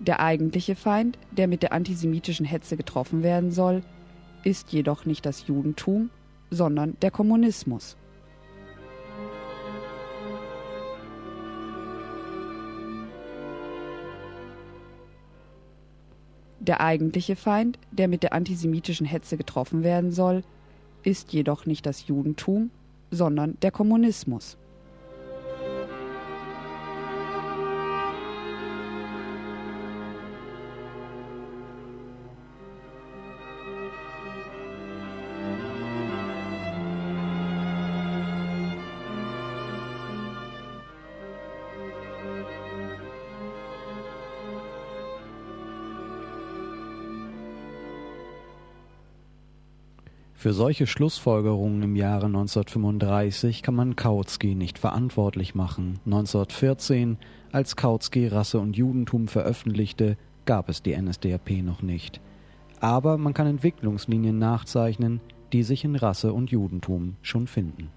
Der 0.00 0.20
eigentliche 0.20 0.76
Feind, 0.76 1.18
der 1.30 1.46
mit 1.46 1.62
der 1.62 1.74
antisemitischen 1.74 2.46
Hetze 2.46 2.78
getroffen 2.78 3.22
werden 3.22 3.50
soll, 3.50 3.82
ist 4.44 4.72
jedoch 4.72 5.04
nicht 5.04 5.26
das 5.26 5.46
Judentum, 5.46 6.08
sondern 6.50 6.96
der 7.02 7.10
Kommunismus. 7.10 7.98
Der 16.60 16.80
eigentliche 16.80 17.36
Feind, 17.36 17.78
der 17.90 18.08
mit 18.08 18.22
der 18.22 18.32
antisemitischen 18.32 19.04
Hetze 19.04 19.36
getroffen 19.36 19.82
werden 19.82 20.12
soll, 20.12 20.44
ist 21.02 21.34
jedoch 21.34 21.66
nicht 21.66 21.84
das 21.84 22.06
Judentum, 22.06 22.70
sondern 23.10 23.58
der 23.60 23.70
Kommunismus. 23.70 24.56
Für 50.40 50.54
solche 50.54 50.86
Schlussfolgerungen 50.86 51.82
im 51.82 51.96
Jahre 51.96 52.24
1935 52.24 53.62
kann 53.62 53.74
man 53.74 53.94
Kautsky 53.94 54.54
nicht 54.54 54.78
verantwortlich 54.78 55.54
machen. 55.54 56.00
1914, 56.06 57.18
als 57.52 57.76
Kautsky 57.76 58.26
Rasse 58.26 58.58
und 58.58 58.74
Judentum 58.74 59.28
veröffentlichte, 59.28 60.16
gab 60.46 60.70
es 60.70 60.82
die 60.82 60.96
NSDAP 60.96 61.62
noch 61.62 61.82
nicht. 61.82 62.22
Aber 62.80 63.18
man 63.18 63.34
kann 63.34 63.48
Entwicklungslinien 63.48 64.38
nachzeichnen, 64.38 65.20
die 65.52 65.62
sich 65.62 65.84
in 65.84 65.94
Rasse 65.94 66.32
und 66.32 66.50
Judentum 66.50 67.16
schon 67.20 67.46
finden. 67.46 67.90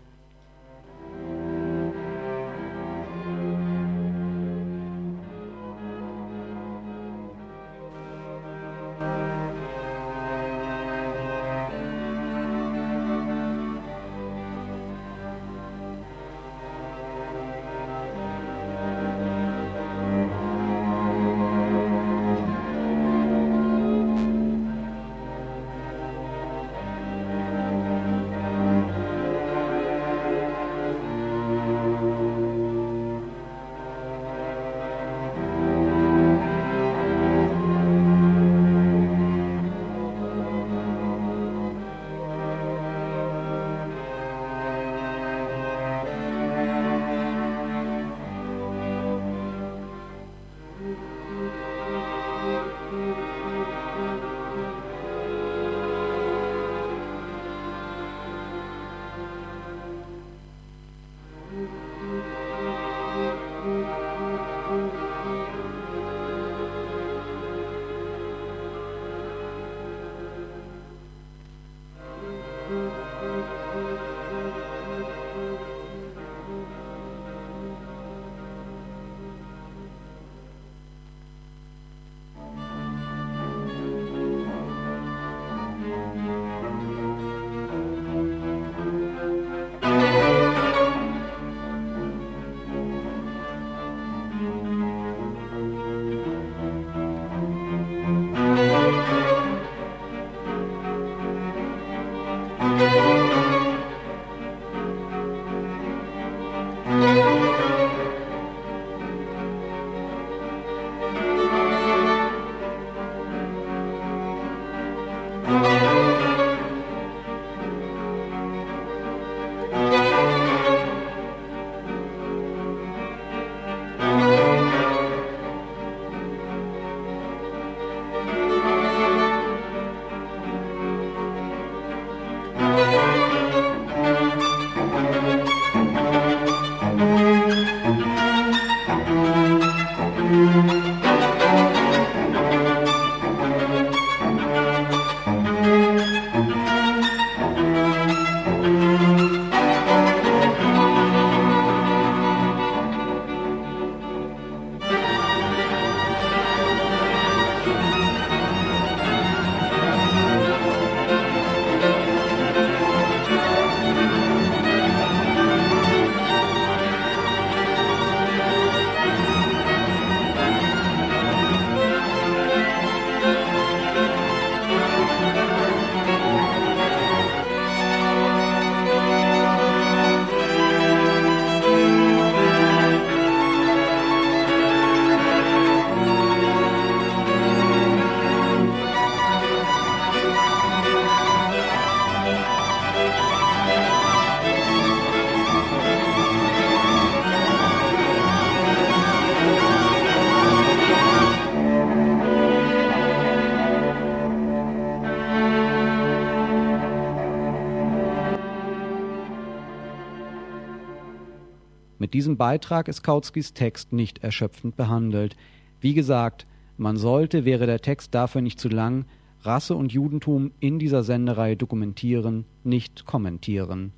Diesem 212.13 212.37
Beitrag 212.37 212.87
ist 212.87 213.01
Kautskys 213.01 213.55
Text 213.55 213.91
nicht 213.91 214.23
erschöpfend 214.23 214.75
behandelt. 214.75 215.35
Wie 215.81 215.95
gesagt, 215.95 216.45
man 216.77 216.95
sollte, 216.95 217.43
wäre 217.43 217.65
der 217.65 217.81
Text 217.81 218.13
dafür 218.13 218.41
nicht 218.41 218.59
zu 218.59 218.69
lang, 218.69 219.05
Rasse 219.41 219.75
und 219.75 219.91
Judentum 219.91 220.51
in 220.59 220.77
dieser 220.77 221.01
Sendereihe 221.01 221.57
dokumentieren, 221.57 222.45
nicht 222.63 223.05
kommentieren. 223.05 223.93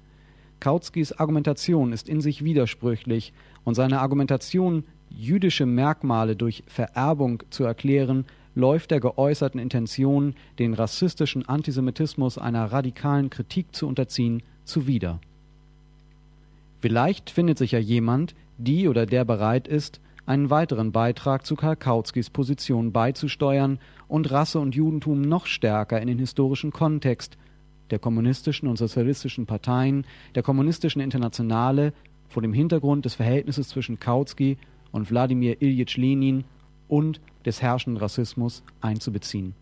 Kautskys 0.61 1.11
Argumentation 1.11 1.91
ist 1.91 2.07
in 2.07 2.21
sich 2.21 2.43
widersprüchlich 2.43 3.33
und 3.65 3.75
seine 3.75 3.99
Argumentation, 3.99 4.85
jüdische 5.09 5.65
Merkmale 5.65 6.37
durch 6.37 6.63
Vererbung 6.67 7.43
zu 7.49 7.65
erklären, 7.65 8.25
läuft 8.55 8.91
der 8.91 9.01
geäußerten 9.01 9.59
Intention, 9.59 10.35
den 10.57 10.73
rassistischen 10.73 11.45
Antisemitismus 11.47 12.37
einer 12.37 12.71
radikalen 12.71 13.29
Kritik 13.29 13.75
zu 13.75 13.87
unterziehen, 13.87 14.41
zuwider. 14.63 15.19
Vielleicht 16.79 17.29
findet 17.29 17.57
sich 17.57 17.71
ja 17.71 17.79
jemand, 17.79 18.35
die 18.57 18.87
oder 18.87 19.05
der 19.05 19.25
bereit 19.25 19.67
ist, 19.67 20.01
einen 20.25 20.49
weiteren 20.49 20.91
Beitrag 20.91 21.45
zu 21.45 21.55
Karl 21.55 21.75
Kautskys 21.75 22.29
Position 22.29 22.91
beizusteuern 22.91 23.79
und 24.07 24.31
Rasse 24.31 24.59
und 24.59 24.75
Judentum 24.75 25.21
noch 25.21 25.45
stärker 25.45 26.01
in 26.01 26.07
den 26.07 26.19
historischen 26.19 26.71
Kontext 26.71 27.37
der 27.91 27.99
kommunistischen 27.99 28.67
und 28.67 28.77
sozialistischen 28.77 29.45
Parteien, 29.45 30.05
der 30.33 30.41
kommunistischen 30.41 31.01
Internationale 31.01 31.93
vor 32.27 32.41
dem 32.41 32.53
Hintergrund 32.53 33.05
des 33.05 33.13
Verhältnisses 33.13 33.69
zwischen 33.69 33.99
Kautsky 33.99 34.57
und 34.91 35.11
Wladimir 35.11 35.61
Iljitsch 35.61 35.97
Lenin 35.97 36.45
und 36.87 37.21
des 37.45 37.61
herrschenden 37.61 38.01
Rassismus 38.01 38.63
einzubeziehen 38.81 39.53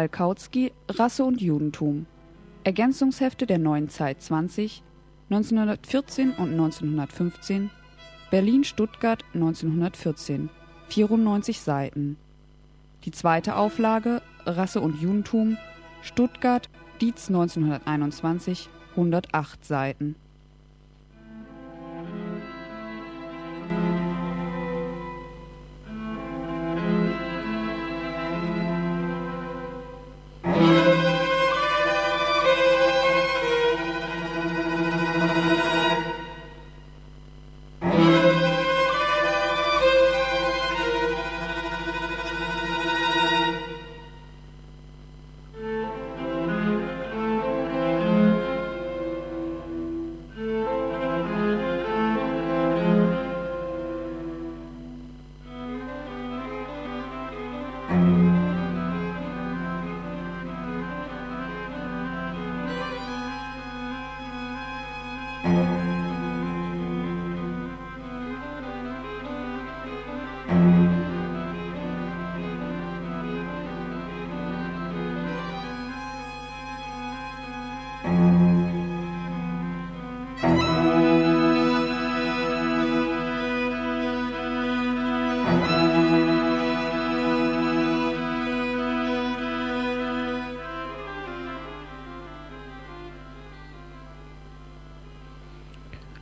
Karl 0.00 0.08
Kautsky 0.08 0.72
Rasse 0.88 1.24
und 1.24 1.42
Judentum. 1.42 2.06
Ergänzungshefte 2.64 3.44
der 3.44 3.58
Neuen 3.58 3.90
Zeit 3.90 4.22
20 4.22 4.82
1914 5.28 6.30
und 6.30 6.52
1915 6.52 7.70
Berlin-Stuttgart 8.30 9.22
1914 9.34 10.48
94 10.88 11.60
Seiten. 11.60 12.16
Die 13.04 13.10
zweite 13.10 13.56
Auflage 13.56 14.22
Rasse 14.46 14.80
und 14.80 15.02
Judentum 15.02 15.58
Stuttgart 16.00 16.70
Dietz 17.02 17.28
1921 17.28 18.70
108 18.92 19.62
Seiten 19.62 20.16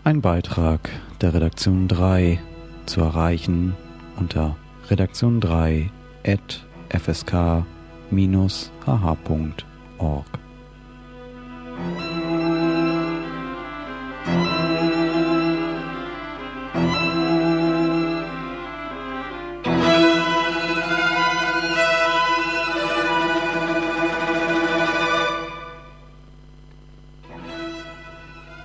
Ein 0.08 0.22
Beitrag 0.22 0.88
der 1.20 1.34
Redaktion 1.34 1.86
3 1.86 2.40
zu 2.86 3.02
erreichen 3.02 3.76
unter 4.16 4.56
redaktion 4.88 5.38
3 5.38 5.90
at 6.26 6.64
fsk-hh.org. 6.88 7.66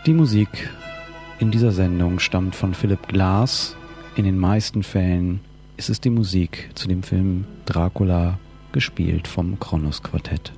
Die 0.05 0.13
Musik 0.13 0.69
in 1.43 1.51
dieser 1.51 1.73
Sendung 1.73 2.19
stammt 2.19 2.55
von 2.55 2.73
Philipp 2.73 3.09
Glass. 3.09 3.75
In 4.15 4.23
den 4.23 4.37
meisten 4.37 4.81
Fällen 4.81 5.41
ist 5.75 5.89
es 5.89 5.99
die 5.99 6.09
Musik 6.09 6.69
zu 6.73 6.87
dem 6.87 7.03
Film 7.03 7.43
Dracula, 7.65 8.39
gespielt 8.71 9.27
vom 9.27 9.59
Kronos 9.59 10.01
Quartett. 10.01 10.53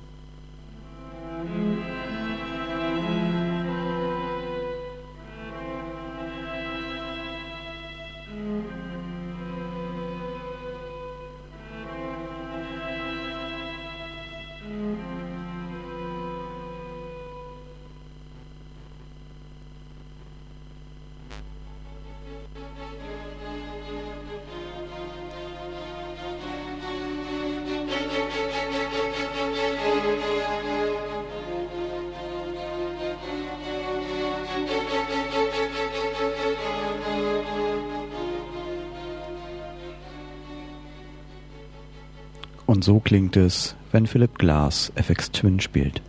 Und 42.66 42.82
so 42.82 42.98
klingt 42.98 43.36
es, 43.36 43.76
wenn 43.92 44.06
Philip 44.06 44.38
Glass 44.38 44.92
FX 44.96 45.30
Twin 45.30 45.60
spielt. 45.60 46.02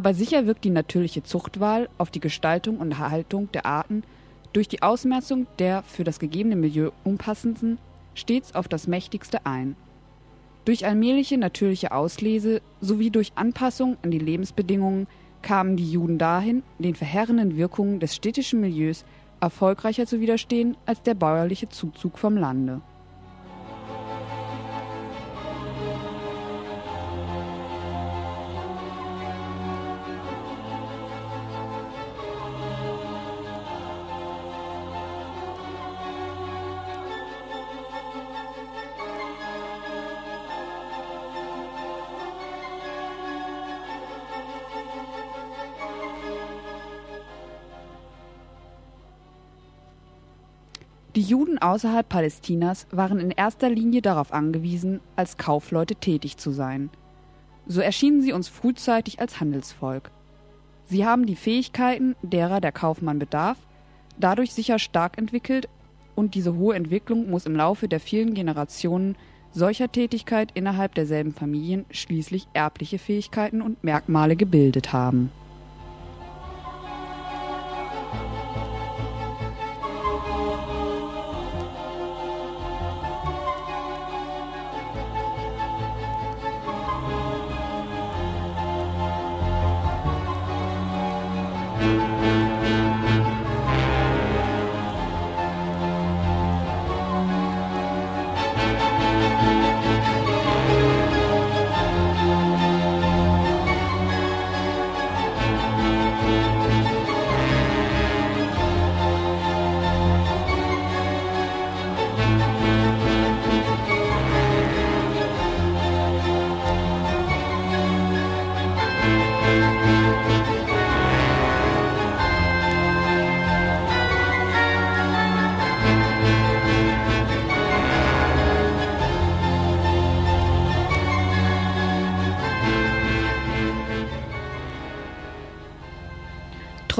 Aber 0.00 0.14
sicher 0.14 0.46
wirkt 0.46 0.64
die 0.64 0.70
natürliche 0.70 1.22
Zuchtwahl 1.22 1.90
auf 1.98 2.10
die 2.10 2.20
Gestaltung 2.20 2.78
und 2.78 2.92
Erhaltung 2.92 3.52
der 3.52 3.66
Arten 3.66 4.02
durch 4.54 4.66
die 4.66 4.80
Ausmerzung 4.80 5.46
der 5.58 5.82
für 5.82 6.04
das 6.04 6.18
gegebene 6.18 6.56
Milieu 6.56 6.92
unpassenden 7.04 7.76
stets 8.14 8.54
auf 8.54 8.66
das 8.66 8.86
Mächtigste 8.86 9.44
ein. 9.44 9.76
Durch 10.64 10.86
allmähliche 10.86 11.36
natürliche 11.36 11.92
Auslese 11.92 12.62
sowie 12.80 13.10
durch 13.10 13.32
Anpassung 13.34 13.98
an 14.00 14.10
die 14.10 14.18
Lebensbedingungen 14.18 15.06
kamen 15.42 15.76
die 15.76 15.92
Juden 15.92 16.16
dahin, 16.16 16.62
den 16.78 16.94
verheerenden 16.94 17.58
Wirkungen 17.58 18.00
des 18.00 18.14
städtischen 18.14 18.62
Milieus 18.62 19.04
erfolgreicher 19.42 20.06
zu 20.06 20.18
widerstehen 20.22 20.78
als 20.86 21.02
der 21.02 21.12
bäuerliche 21.12 21.68
Zuzug 21.68 22.16
vom 22.16 22.38
Lande. 22.38 22.80
Außerhalb 51.60 52.08
Palästinas 52.08 52.86
waren 52.90 53.20
in 53.20 53.30
erster 53.30 53.68
Linie 53.68 54.00
darauf 54.00 54.32
angewiesen, 54.32 55.00
als 55.14 55.36
Kaufleute 55.36 55.94
tätig 55.94 56.38
zu 56.38 56.50
sein. 56.50 56.90
So 57.66 57.80
erschienen 57.82 58.22
sie 58.22 58.32
uns 58.32 58.48
frühzeitig 58.48 59.20
als 59.20 59.40
Handelsvolk. 59.40 60.10
Sie 60.86 61.06
haben 61.06 61.26
die 61.26 61.36
Fähigkeiten, 61.36 62.16
derer 62.22 62.60
der 62.60 62.72
Kaufmann 62.72 63.18
bedarf, 63.18 63.58
dadurch 64.18 64.52
sicher 64.52 64.78
stark 64.78 65.18
entwickelt 65.18 65.68
und 66.16 66.34
diese 66.34 66.56
hohe 66.56 66.74
Entwicklung 66.74 67.30
muss 67.30 67.46
im 67.46 67.54
Laufe 67.54 67.88
der 67.88 68.00
vielen 68.00 68.34
Generationen 68.34 69.16
solcher 69.52 69.92
Tätigkeit 69.92 70.50
innerhalb 70.54 70.94
derselben 70.94 71.32
Familien 71.32 71.84
schließlich 71.90 72.46
erbliche 72.54 72.98
Fähigkeiten 72.98 73.62
und 73.62 73.84
Merkmale 73.84 74.36
gebildet 74.36 74.92
haben. 74.92 75.30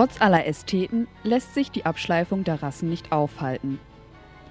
Trotz 0.01 0.23
aller 0.23 0.47
Ästheten 0.47 1.09
lässt 1.25 1.53
sich 1.53 1.71
die 1.71 1.85
Abschleifung 1.85 2.43
der 2.43 2.63
Rassen 2.63 2.89
nicht 2.89 3.13
aufhalten. 3.13 3.79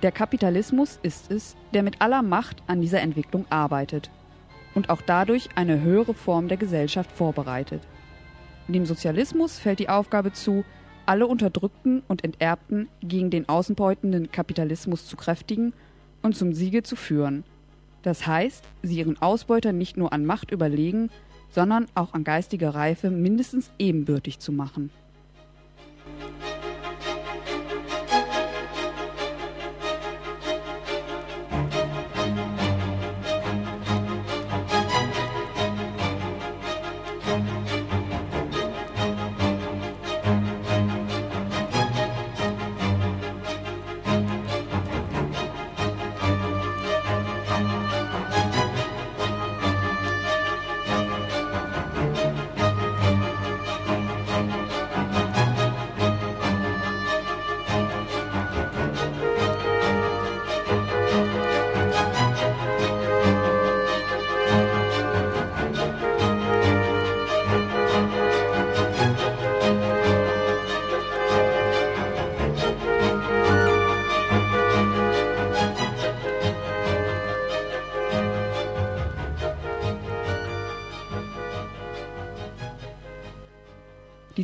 Der 0.04 0.12
Kapitalismus 0.12 1.00
ist 1.02 1.32
es, 1.32 1.56
der 1.74 1.82
mit 1.82 2.04
aller 2.04 2.22
Macht 2.22 2.62
an 2.68 2.82
dieser 2.82 3.02
Entwicklung 3.02 3.47
arbeitet 3.50 4.12
und 4.76 4.91
auch 4.91 5.02
dadurch 5.02 5.50
eine 5.56 5.82
höhere 5.82 6.14
Form 6.14 6.50
der 6.50 6.58
Gesellschaft 6.58 7.12
vorbereitet. 7.12 7.82
Dem 8.68 8.86
Sozialismus 8.86 9.58
fällt 9.58 9.80
die 9.80 9.89
Aufgabe 9.89 10.34
zu, 10.34 10.66
alle 11.08 11.26
Unterdrückten 11.26 12.04
und 12.08 12.24
Enterbten 12.24 12.88
gegen 13.02 13.32
den 13.32 13.50
außenbeutenden 13.50 14.32
Kapitalismus 14.32 15.08
zu 15.08 15.18
kräftigen 15.18 15.74
und 16.22 16.36
zum 16.38 16.54
Siege 16.54 16.84
zu 16.84 16.95
führen. 16.95 17.43
Das 18.04 18.28
heißt, 18.28 18.64
sie 18.84 19.00
ihren 19.00 19.20
Ausbeutern 19.20 19.80
nicht 19.80 19.97
nur 19.97 20.14
an 20.14 20.28
Macht 20.28 20.52
überlegen, 20.52 21.10
sondern 21.50 21.88
auch 21.95 22.14
an 22.14 22.24
geistiger 22.24 22.76
Reife 22.76 23.10
mindestens 23.10 23.72
ebenbürtig 23.80 24.38
zu 24.38 24.52
machen. 24.52 24.91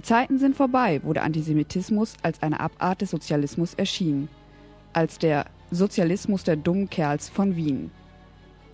Zeiten 0.06 0.38
sind 0.38 0.56
vorbei, 0.56 1.02
wo 1.04 1.14
der 1.14 1.24
Antisemitismus 1.24 2.14
als 2.22 2.44
eine 2.44 2.60
Abart 2.60 3.02
des 3.02 3.10
Sozialismus 3.10 3.74
erschien, 3.74 4.30
als 4.94 5.18
der 5.18 5.48
Sozialismus 5.72 6.44
der 6.44 6.58
dummen 6.58 6.92
Kerls 6.92 7.28
von 7.28 7.56
Wien. 7.56 7.90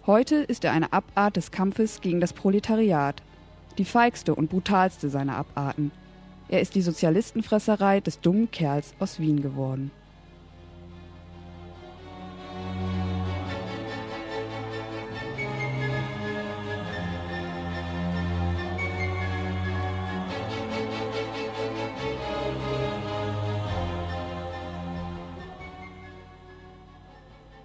Heute 0.06 0.36
ist 0.36 0.66
er 0.66 0.74
eine 0.74 0.92
Abart 0.92 1.38
des 1.38 1.52
Kampfes 1.52 2.02
gegen 2.02 2.20
das 2.20 2.34
Proletariat, 2.34 3.24
die 3.78 3.86
feigste 3.86 4.36
und 4.36 4.50
brutalste 4.50 5.10
seiner 5.10 5.38
Abarten. 5.38 5.94
Er 6.50 6.60
ist 6.60 6.76
die 6.76 6.82
Sozialistenfresserei 6.82 8.02
des 8.02 8.20
dummen 8.20 8.52
Kerls 8.52 8.94
aus 9.00 9.22
Wien 9.22 9.42
geworden. 9.42 9.90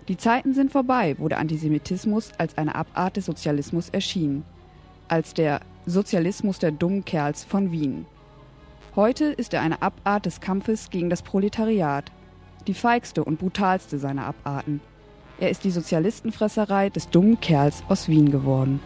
Die 0.09 0.17
Zeiten 0.17 0.55
sind 0.55 0.71
vorbei, 0.71 1.17
wo 1.19 1.27
der 1.27 1.39
Antisemitismus 1.39 2.31
als 2.39 2.57
eine 2.57 2.77
Abart 2.77 3.17
des 3.17 3.27
Sozialismus 3.27 3.89
erschien, 3.89 4.45
als 5.09 5.35
der 5.35 5.61
Sozialismus 5.85 6.61
der 6.61 6.71
dummen 6.71 7.05
Kerls 7.05 7.43
von 7.43 7.73
Wien. 7.73 8.07
Heute 8.95 9.27
ist 9.27 9.53
er 9.53 9.63
eine 9.63 9.83
Abart 9.83 10.27
des 10.27 10.41
Kampfes 10.41 10.91
gegen 10.91 11.11
das 11.11 11.23
Proletariat, 11.23 12.13
die 12.69 12.75
feigste 12.75 13.25
und 13.25 13.41
brutalste 13.41 13.99
seiner 13.99 14.27
Abarten. 14.27 14.81
Er 15.41 15.51
ist 15.51 15.65
die 15.65 15.71
Sozialistenfresserei 15.73 16.89
des 16.89 17.11
dummen 17.11 17.41
Kerls 17.41 17.83
aus 17.89 18.09
Wien 18.09 18.31
geworden. 18.31 18.81